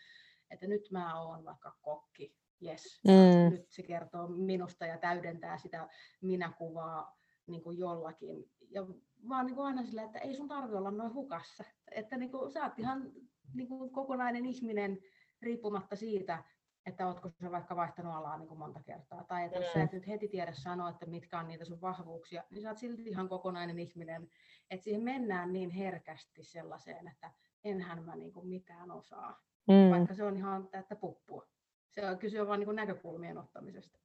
[0.50, 3.50] että nyt mä oon vaikka kokki, yes, mm.
[3.50, 5.88] nyt se kertoo minusta ja täydentää sitä
[6.20, 7.16] minäkuvaa
[7.46, 8.50] niin kuin jollakin.
[8.70, 8.86] Ja
[9.28, 11.64] vaan niin kuin aina sillä, että ei sun tarvi olla noin hukassa.
[11.90, 13.12] Että niin kuin, sä oot ihan
[13.54, 14.98] niin kuin kokonainen ihminen
[15.42, 16.44] riippumatta siitä,
[16.91, 19.24] että ootko sä vaikka vaihtanut alaa niin kuin monta kertaa.
[19.24, 22.45] Tai että jos sä et nyt heti tiedä sanoa, että mitkä on niitä sun vahvuuksia,
[22.51, 24.28] niin sä oot silti ihan kokonainen ihminen.
[24.70, 27.30] Että siihen mennään niin herkästi sellaiseen, että
[27.64, 29.41] enhän mä niin kuin mitään osaa.
[29.68, 29.91] Mm.
[29.91, 31.47] Vaikka se on ihan täyttä puppua.
[31.91, 33.99] Se on kyse vaan niin näkökulmien ottamisesta.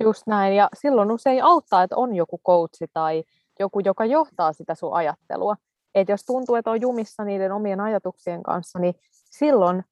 [0.00, 0.56] Just näin.
[0.56, 3.24] Ja silloin usein auttaa, että on joku coachi tai
[3.58, 5.56] joku, joka johtaa sitä sun ajattelua.
[5.94, 9.84] Että jos tuntuu, että on jumissa niiden omien ajatuksien kanssa, niin silloin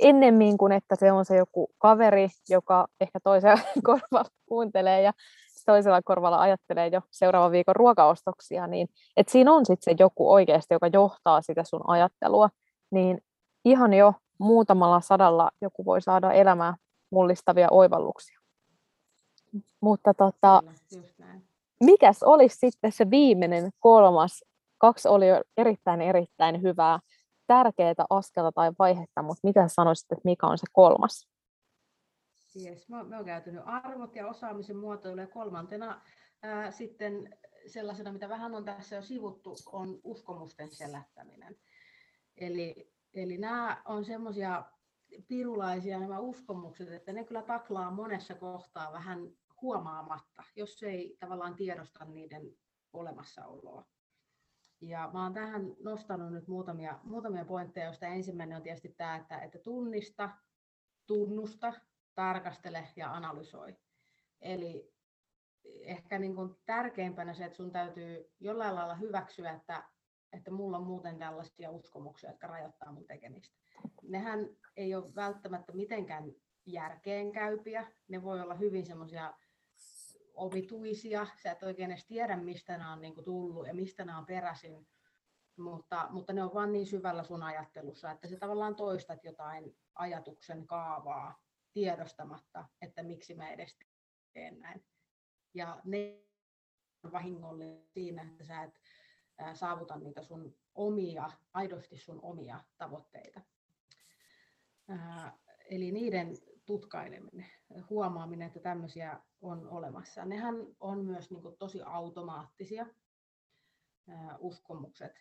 [0.00, 5.12] ennemmin kuin että se on se joku kaveri, joka ehkä toisella korvalla kuuntelee ja
[5.66, 10.74] toisella korvalla ajattelee jo seuraavan viikon ruokaostoksia, niin että siinä on sitten se joku oikeasti,
[10.74, 12.50] joka johtaa sitä sun ajattelua,
[12.90, 13.22] niin
[13.64, 16.74] ihan jo muutamalla sadalla joku voi saada elämää
[17.10, 18.40] mullistavia oivalluksia.
[19.80, 20.62] Mutta tota,
[21.80, 24.44] mikäs olisi sitten se viimeinen kolmas?
[24.78, 26.98] Kaksi oli jo erittäin erittäin hyvää
[27.50, 31.28] tärkeää askelta tai vaihetta, mutta mitä sanoisit, että mikä on se kolmas?
[32.64, 36.00] Yes, me, me on käytynyt arvot ja osaamisen muotoilu ja kolmantena
[36.42, 41.56] ää, sitten sellaisena, mitä vähän on tässä jo sivuttu, on uskomusten selättäminen.
[42.36, 44.64] Eli, eli nämä on semmoisia
[45.28, 49.18] pirulaisia nämä uskomukset, että ne kyllä taklaa monessa kohtaa vähän
[49.62, 52.42] huomaamatta, jos ei tavallaan tiedosta niiden
[52.92, 53.84] olemassaoloa.
[54.80, 59.38] Ja mä oon tähän nostanut nyt muutamia, muutamia pointteja, joista ensimmäinen on tietysti tämä, että,
[59.38, 60.30] että tunnista,
[61.06, 61.72] tunnusta,
[62.14, 63.76] tarkastele ja analysoi.
[64.40, 64.92] Eli
[65.64, 69.84] ehkä niin kuin tärkeimpänä se, että sun täytyy jollain lailla hyväksyä, että,
[70.32, 73.56] että mulla on muuten tällaisia uskomuksia, jotka rajoittaa mun tekemistä.
[74.02, 76.24] Nehän ei ole välttämättä mitenkään
[76.66, 77.92] järkeenkäypiä.
[78.08, 79.34] Ne voi olla hyvin semmoisia
[80.40, 81.26] omituisia.
[81.42, 84.26] Sä et oikein edes tiedä, mistä nämä on niin kuin tullut ja mistä nämä on
[84.26, 84.88] peräisin.
[85.56, 90.66] Mutta, mutta ne on vaan niin syvällä sun ajattelussa, että sä tavallaan toistat jotain ajatuksen
[90.66, 93.78] kaavaa tiedostamatta, että miksi mä edes
[94.32, 94.84] teen näin.
[95.54, 96.24] Ja ne
[97.04, 98.80] on vahingollinen siinä, että sä et
[99.54, 103.40] saavuta niitä sun omia, aidosti sun omia tavoitteita.
[105.70, 106.36] Eli niiden
[106.70, 107.46] tutkaileminen,
[107.90, 110.24] huomaaminen, että tämmöisiä on olemassa.
[110.24, 112.86] Nehän on myös niin kuin tosi automaattisia
[114.38, 115.12] uskomukset.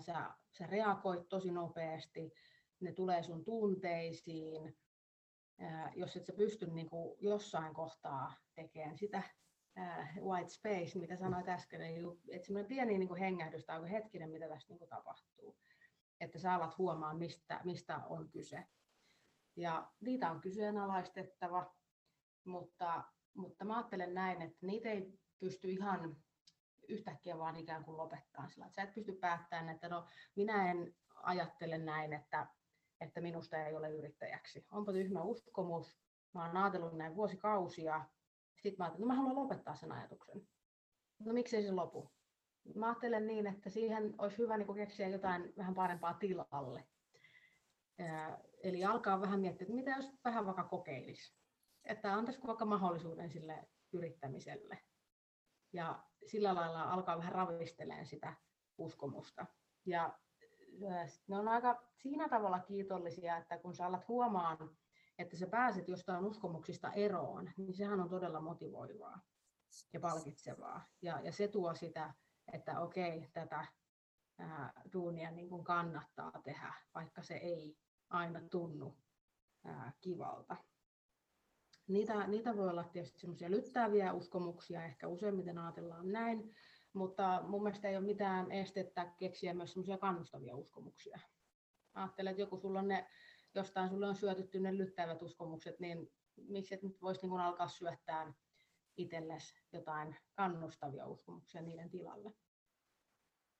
[0.00, 2.32] Sä, sä reagoit tosi nopeasti,
[2.80, 4.76] ne tulee sun tunteisiin.
[5.94, 9.22] Jos et sä pysty niin kuin jossain kohtaa tekemään sitä
[10.20, 11.80] white space, mitä sanoit äsken,
[12.32, 15.56] että semmoinen pieni niin kuin hengähdys tai hetkinen, mitä tässä niin kuin tapahtuu.
[16.20, 18.64] Että sä alat huomaa, mistä, mistä on kyse.
[19.56, 21.74] Ja niitä on kyseenalaistettava,
[22.44, 26.16] mutta, mutta mä ajattelen näin, että niitä ei pysty ihan
[26.88, 31.78] yhtäkkiä vaan ikään kuin lopettaa sillä, sä et pysty päättämään, että no minä en ajattele
[31.78, 32.46] näin, että,
[33.00, 34.66] että minusta ei ole yrittäjäksi.
[34.70, 35.98] Onpa tyhmä uskomus,
[36.34, 38.04] mä oon ajatellut näin vuosikausia,
[38.62, 40.48] sitten mä ajattelin, että no mä haluan lopettaa sen ajatuksen.
[41.18, 42.10] No miksei se lopu?
[42.74, 46.84] Mä ajattelen niin, että siihen olisi hyvä niin keksiä jotain vähän parempaa tilalle.
[48.64, 51.36] Eli alkaa vähän miettiä, että mitä jos vähän vaikka kokeilisi.
[51.84, 54.78] Että antaisiko vaikka mahdollisuuden sille yrittämiselle.
[55.72, 58.34] Ja sillä lailla alkaa vähän ravistelemaan sitä
[58.78, 59.46] uskomusta.
[59.86, 60.18] Ja
[61.28, 64.76] ne on aika siinä tavalla kiitollisia, että kun sä alat huomaan,
[65.18, 69.20] että sä pääset jostain uskomuksista eroon, niin sehän on todella motivoivaa
[69.92, 70.86] ja palkitsevaa.
[71.02, 72.14] Ja, ja se tuo sitä,
[72.52, 73.66] että okei, tätä
[74.38, 77.76] ää, duunia niin kuin kannattaa tehdä, vaikka se ei
[78.10, 78.96] aina tunnu
[79.64, 80.56] ää, kivalta.
[81.88, 86.54] Niitä, niitä voi olla tietysti semmoisia lyttääviä uskomuksia, ehkä useimmiten ajatellaan näin,
[86.92, 91.18] mutta mun mielestä ei ole mitään estettä keksiä myös semmoisia kannustavia uskomuksia.
[91.94, 93.06] Ajattelen, että joku sulla on ne,
[93.54, 98.32] jostain sulle on syötetty ne lyttäävät uskomukset, niin miksi et nyt voisi niin alkaa syöttää
[98.96, 102.34] itsellesi jotain kannustavia uskomuksia niiden tilalle.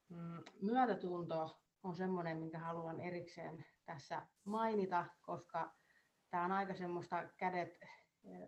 [0.08, 5.74] Mm, myötätunto on semmoinen, minkä haluan erikseen tässä mainita, koska
[6.30, 7.80] tämä on aika semmoista kädet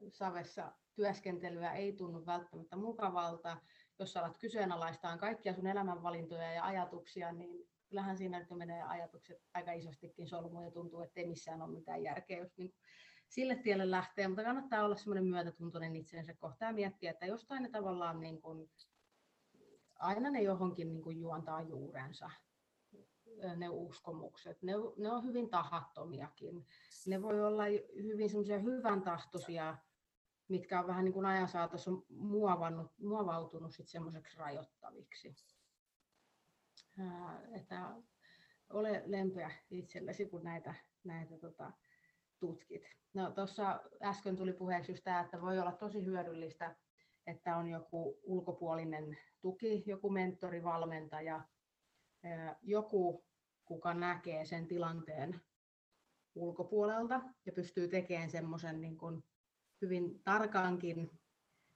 [0.09, 3.57] savessa työskentelyä ei tunnu välttämättä mukavalta.
[3.99, 9.73] Jos alat kyseenalaistaan kaikkia sun elämänvalintoja ja ajatuksia, niin kyllähän siinä nyt menee ajatukset aika
[9.73, 12.75] isostikin solmuun ja tuntuu, että ei missään ole mitään järkeä, jos niin
[13.29, 17.69] sille tielle lähtee, mutta kannattaa olla semmoinen myötätuntoinen itsensä kohtaan ja miettiä, että jostain ne
[17.69, 18.71] tavallaan niin kuin,
[19.99, 22.31] aina ne johonkin niin kuin juontaa juurensa
[23.57, 24.63] ne uskomukset.
[24.63, 26.67] Ne, ne on hyvin tahattomiakin.
[27.07, 27.63] Ne voi olla
[28.03, 29.77] hyvin semmoisia hyvän tahtoisia,
[30.49, 35.37] mitkä on vähän niin kuin ajan saatossa muovannut, muovautunut sit semmoiseksi rajoittaviksi.
[36.99, 37.97] Ää, että
[38.71, 40.75] ole lempeä itsellesi, kun näitä,
[41.05, 41.73] näitä tota,
[42.39, 42.83] tutkit.
[43.15, 46.77] No tuossa äsken tuli puheeksi just tämä, että voi olla tosi hyödyllistä,
[47.27, 51.45] että on joku ulkopuolinen tuki, joku mentori, valmentaja,
[52.63, 53.26] joku,
[53.67, 55.41] kuka näkee sen tilanteen
[56.35, 59.25] ulkopuolelta ja pystyy tekemään semmoisen niin kuin
[59.83, 61.11] hyvin tarkankin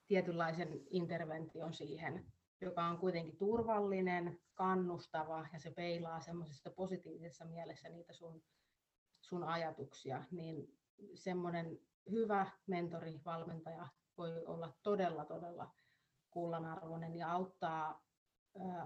[0.07, 8.13] tietynlaisen intervention siihen, joka on kuitenkin turvallinen, kannustava ja se peilaa semmoisessa positiivisessa mielessä niitä
[8.13, 8.43] sun,
[9.21, 10.79] sun ajatuksia, niin
[11.15, 11.79] semmoinen
[12.11, 13.89] hyvä mentori, valmentaja
[14.19, 15.75] voi olla todella, todella
[16.31, 18.03] kullanarvoinen ja auttaa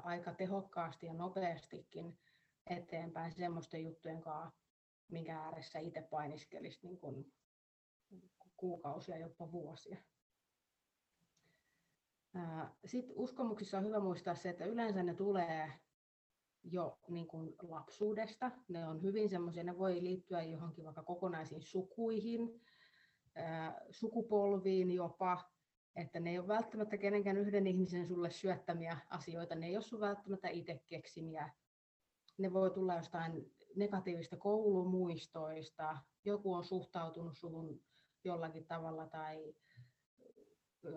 [0.03, 2.19] aika tehokkaasti ja nopeastikin
[2.67, 4.61] eteenpäin semmoisten juttujen kanssa,
[5.09, 7.33] minkä ääressä itse painiskelisi niin kuin
[8.57, 9.97] kuukausia, jopa vuosia.
[12.85, 15.73] Sitten uskomuksissa on hyvä muistaa se, että yleensä ne tulee
[16.65, 18.51] jo niin kuin lapsuudesta.
[18.69, 22.61] Ne on hyvin semmoisia, ne voi liittyä johonkin vaikka kokonaisiin sukuihin,
[23.91, 25.51] sukupolviin jopa,
[25.97, 30.01] että ne ei ole välttämättä kenenkään yhden ihmisen sulle syöttämiä asioita, ne ei ole sun
[30.01, 31.51] välttämättä itse keksimiä.
[32.39, 37.81] Ne voi tulla jostain negatiivista koulumuistoista, joku on suhtautunut suhun
[38.25, 39.55] jollakin tavalla tai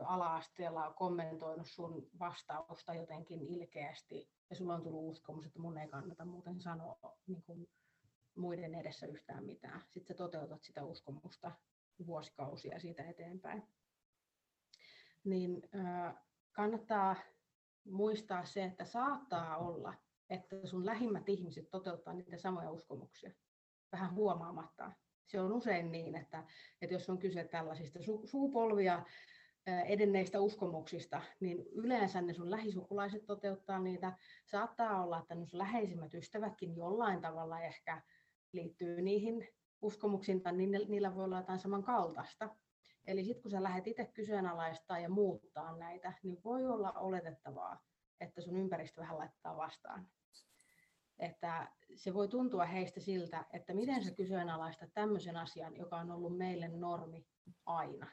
[0.06, 6.26] ala-asteella kommentoinut sun vastausta jotenkin ilkeästi ja sulla on tullut uskomus, että mun ei kannata
[6.26, 7.70] muuten sanoa niin kuin
[8.36, 9.84] muiden edessä yhtään mitään.
[9.90, 11.52] Sitten sä toteutat sitä uskomusta
[12.08, 13.64] vuosikausia siitä eteenpäin
[15.24, 15.62] niin
[16.52, 17.16] kannattaa
[17.86, 19.94] muistaa se, että saattaa olla,
[20.30, 23.32] että sun lähimmät ihmiset toteuttaa niitä samoja uskomuksia
[23.92, 24.92] vähän huomaamatta.
[25.28, 26.44] Se on usein niin, että,
[26.82, 29.06] että jos on kyse tällaisista su- suupolvia
[29.86, 34.18] edenneistä uskomuksista, niin yleensä ne sun lähisukulaiset toteuttaa niitä.
[34.46, 38.02] Saattaa olla, että ne sun läheisimmät ystävätkin jollain tavalla ehkä
[38.52, 39.48] liittyy niihin
[39.82, 40.54] uskomuksiin, tai
[40.88, 42.56] niillä voi olla jotain samankaltaista.
[43.08, 47.80] Eli sitten kun sä lähdet itse kyseenalaistaa ja muuttaa näitä, niin voi olla oletettavaa,
[48.20, 50.08] että sun ympäristö vähän laittaa vastaan.
[51.20, 56.38] Että se voi tuntua heistä siltä, että miten sä kyseenalaistat tämmöisen asian, joka on ollut
[56.38, 57.28] meille normi
[57.66, 58.08] aina.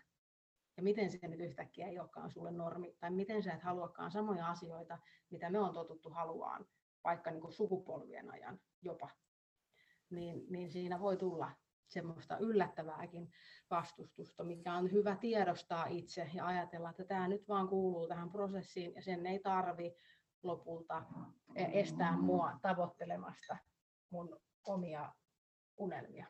[0.76, 4.50] Ja miten se nyt yhtäkkiä ei olekaan sulle normi, tai miten sä et haluakaan samoja
[4.50, 4.98] asioita,
[5.30, 6.66] mitä me on totuttu haluaan,
[7.04, 9.10] vaikka niin kuin sukupolvien ajan jopa.
[10.10, 11.50] Niin, niin siinä voi tulla
[11.88, 13.30] semmoista yllättävääkin
[13.70, 18.94] vastustusta, mikä on hyvä tiedostaa itse ja ajatella, että tämä nyt vaan kuuluu tähän prosessiin
[18.94, 19.96] ja sen ei tarvi
[20.44, 21.02] lopulta
[21.56, 23.56] estää mua tavoittelemasta
[24.10, 25.12] mun omia
[25.76, 26.26] unelmia.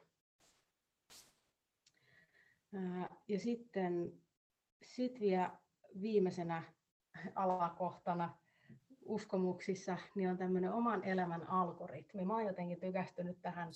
[3.29, 4.13] Ja sitten
[4.83, 5.59] sit vielä
[6.03, 6.63] viimeisenä
[7.35, 8.39] alakohtana
[9.05, 12.25] uskomuksissa, niin on tämmöinen oman elämän algoritmi.
[12.25, 13.69] Mä oon jotenkin tykästynyt tähän,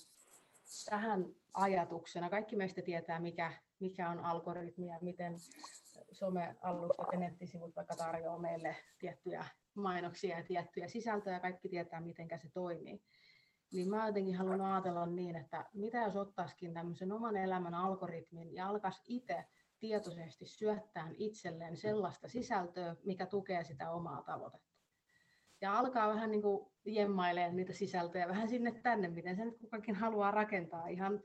[0.89, 2.29] tähän ajatuksena.
[2.29, 5.35] Kaikki meistä tietää, mikä, mikä on algoritmi ja miten
[6.11, 9.45] somealustat ja nettisivut vaikka tarjoaa meille tiettyjä
[9.79, 13.01] mainoksia ja tiettyjä sisältöjä, kaikki tietää, miten se toimii.
[13.73, 18.67] Niin mä jotenkin haluan ajatella niin, että mitä jos ottaisikin tämmöisen oman elämän algoritmin ja
[18.67, 19.45] alkaisi itse
[19.79, 24.69] tietoisesti syöttää itselleen sellaista sisältöä, mikä tukee sitä omaa tavoitetta.
[25.61, 29.95] Ja alkaa vähän niin kuin jemmailemaan niitä sisältöjä vähän sinne tänne, miten se nyt kukakin
[29.95, 30.87] haluaa rakentaa.
[30.87, 31.23] Ihan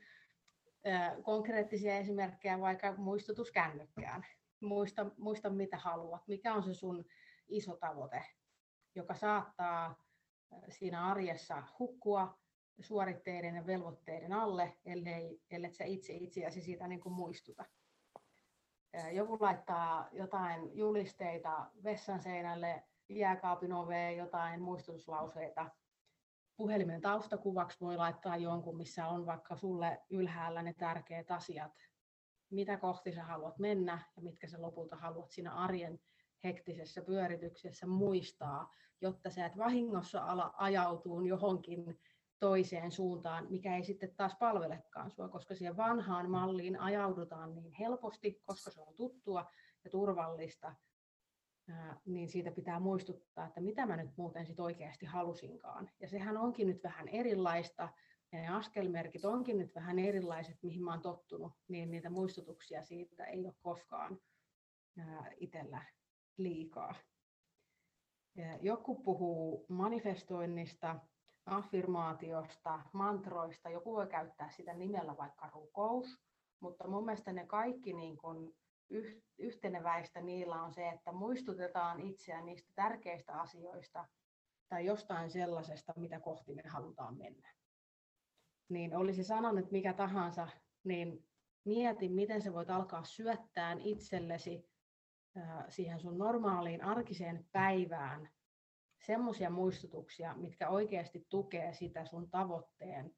[1.22, 4.26] konkreettisia esimerkkejä vaikka muistutus kännykkään.
[4.60, 7.04] Muista, muista mitä haluat, mikä on se sun
[7.48, 8.24] iso tavoite,
[8.94, 10.04] joka saattaa
[10.68, 12.38] siinä arjessa hukkua
[12.80, 17.64] suoritteiden ja velvoitteiden alle, ellei, ellei sä itse itseäsi siitä niin kuin muistuta.
[19.12, 25.70] Joku laittaa jotain julisteita vessan seinälle, jääkaapin oveen, jotain muistutuslauseita.
[26.56, 31.72] Puhelimen taustakuvaksi voi laittaa jonkun, missä on vaikka sulle ylhäällä ne tärkeät asiat,
[32.50, 36.00] mitä kohti sä haluat mennä ja mitkä sä lopulta haluat siinä arjen
[36.44, 42.00] hektisessä pyörityksessä muistaa, jotta sä et vahingossa ala ajautuu johonkin
[42.38, 48.40] toiseen suuntaan, mikä ei sitten taas palvelekaan sua, koska siihen vanhaan malliin ajaudutaan niin helposti,
[48.44, 49.50] koska se on tuttua
[49.84, 50.74] ja turvallista,
[52.04, 55.90] niin siitä pitää muistuttaa, että mitä mä nyt muuten sit oikeasti halusinkaan.
[56.00, 57.88] Ja sehän onkin nyt vähän erilaista,
[58.32, 63.24] ja ne askelmerkit onkin nyt vähän erilaiset, mihin mä oon tottunut, niin niitä muistutuksia siitä
[63.24, 64.18] ei ole koskaan
[65.36, 65.84] itsellä
[66.36, 66.94] liikaa.
[68.60, 70.96] Joku puhuu manifestoinnista,
[71.46, 76.18] affirmaatiosta, mantroista, joku voi käyttää sitä nimellä vaikka rukous,
[76.60, 78.56] mutta mun mielestä ne kaikki niin kuin
[79.38, 84.08] yhteneväistä niillä on se, että muistutetaan itseä niistä tärkeistä asioista
[84.68, 87.54] tai jostain sellaisesta, mitä kohti me halutaan mennä.
[88.68, 90.48] Niin olisi sanonut mikä tahansa,
[90.84, 91.28] niin
[91.64, 94.73] mieti, miten sä voit alkaa syöttää itsellesi
[95.68, 98.30] siihen sun normaaliin arkiseen päivään
[99.06, 103.14] semmoisia muistutuksia, mitkä oikeasti tukee sitä sun tavoitteen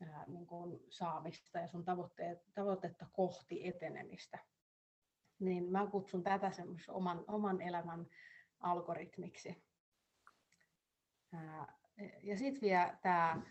[0.00, 1.84] ää, niin kuin saamista ja sun
[2.54, 4.38] tavoitetta kohti etenemistä.
[5.38, 6.50] Niin mä kutsun tätä
[6.88, 8.06] oman, oman elämän
[8.60, 9.64] algoritmiksi.
[11.32, 11.78] Ää,
[12.22, 13.42] ja sitten vielä tämä,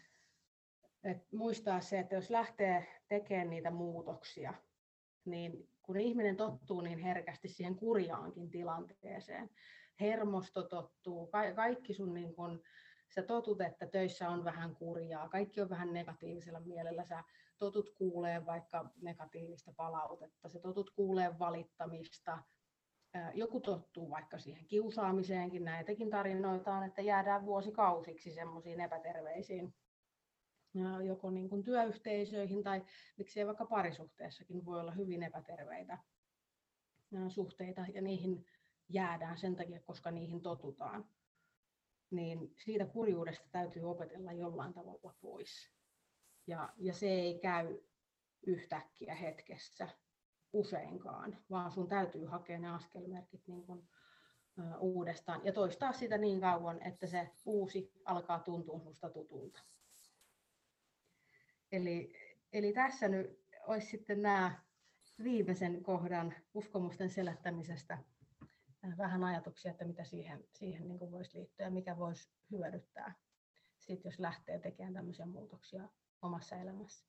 [1.31, 4.53] muistaa se, että jos lähtee tekemään niitä muutoksia,
[5.25, 9.49] niin kun ihminen tottuu niin herkästi siihen kurjaankin tilanteeseen,
[9.99, 12.61] hermosto tottuu, ka- kaikki sun niin kun,
[13.15, 17.23] sä totut, että töissä on vähän kurjaa, kaikki on vähän negatiivisella mielellä, sä
[17.57, 22.43] totut kuulee vaikka negatiivista palautetta, sä totut kuulee valittamista,
[23.33, 29.73] joku tottuu vaikka siihen kiusaamiseenkin, näitäkin tarinoita on, että jäädään vuosikausiksi semmoisiin epäterveisiin
[31.05, 32.86] joko niin kuin työyhteisöihin tai
[33.17, 35.97] miksei vaikka parisuhteessakin voi olla hyvin epäterveitä
[37.30, 38.45] suhteita ja niihin
[38.89, 41.05] jäädään sen takia, koska niihin totutaan.
[42.11, 45.72] Niin siitä kurjuudesta täytyy opetella jollain tavalla pois.
[46.47, 47.80] Ja, ja se ei käy
[48.47, 49.89] yhtäkkiä hetkessä
[50.53, 53.89] useinkaan, vaan sun täytyy hakea ne askelmerkit niin kuin,
[54.80, 59.59] uudestaan ja toistaa sitä niin kauan, että se uusi alkaa tuntua susta tutulta.
[61.72, 62.13] Eli,
[62.53, 64.51] eli tässä nyt olisi sitten nämä
[65.24, 67.97] viimeisen kohdan uskomusten selättämisestä
[68.97, 73.13] vähän ajatuksia, että mitä siihen, siihen niin kuin voisi liittyä ja mikä voisi hyödyttää,
[73.78, 75.84] sit jos lähtee tekemään tämmöisiä muutoksia
[76.22, 77.05] omassa elämässä.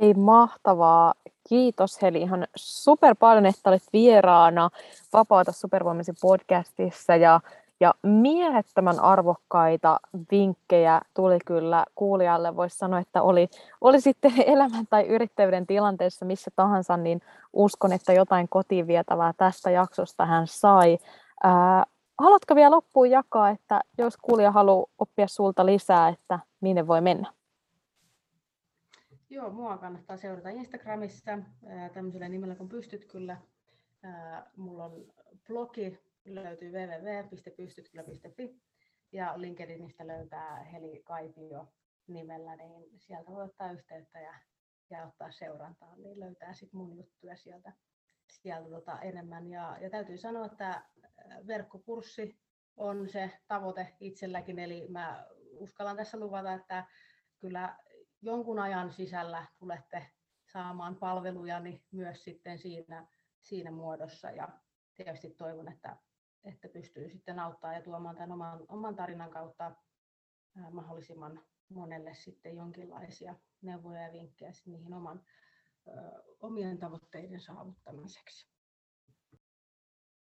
[0.00, 1.14] Hei mahtavaa.
[1.48, 4.70] Kiitos Heli ihan super paljon, että olit vieraana
[5.12, 7.40] Vapaata supervoimasi podcastissa ja
[7.82, 12.56] ja miehettömän arvokkaita vinkkejä tuli kyllä kuulijalle.
[12.56, 13.48] Voisi sanoa, että oli,
[13.80, 17.20] oli sitten elämän tai yrittäjyyden tilanteessa missä tahansa, niin
[17.52, 20.98] uskon, että jotain kotiin vietävää tästä jaksosta hän sai.
[21.42, 21.84] Ää,
[22.18, 27.32] haluatko vielä loppuun jakaa, että jos kuulija haluaa oppia sulta lisää, että minne voi mennä?
[29.30, 31.38] Joo, mua kannattaa seurata Instagramissa
[31.94, 33.36] tämmöisellä nimellä kun pystyt kyllä.
[34.56, 34.92] Mulla on
[35.46, 38.60] blogi löytyy www.pystytkylä.fi
[39.12, 41.72] ja LinkedInistä löytää Heli Kaitio
[42.06, 44.34] nimellä, niin sieltä voi ottaa yhteyttä ja,
[44.90, 47.72] ja ottaa seurantaa, niin löytää sitten mun juttuja sieltä,
[48.28, 49.46] sieltä tota enemmän.
[49.46, 50.82] Ja, ja täytyy sanoa, että
[51.46, 52.38] verkkokurssi
[52.76, 56.86] on se tavoite itselläkin, eli mä uskallan tässä luvata, että
[57.38, 57.76] kyllä
[58.22, 60.06] jonkun ajan sisällä tulette
[60.52, 63.06] saamaan palvelujani myös sitten siinä,
[63.40, 64.48] siinä muodossa ja
[64.94, 65.96] tietysti toivon, että
[66.44, 69.72] että pystyy sitten auttaa ja tuomaan tämän oman, oman tarinan kautta
[70.70, 75.24] mahdollisimman monelle sitten jonkinlaisia neuvoja ja vinkkejä niihin oman,
[76.40, 78.52] omien tavoitteiden saavuttamiseksi.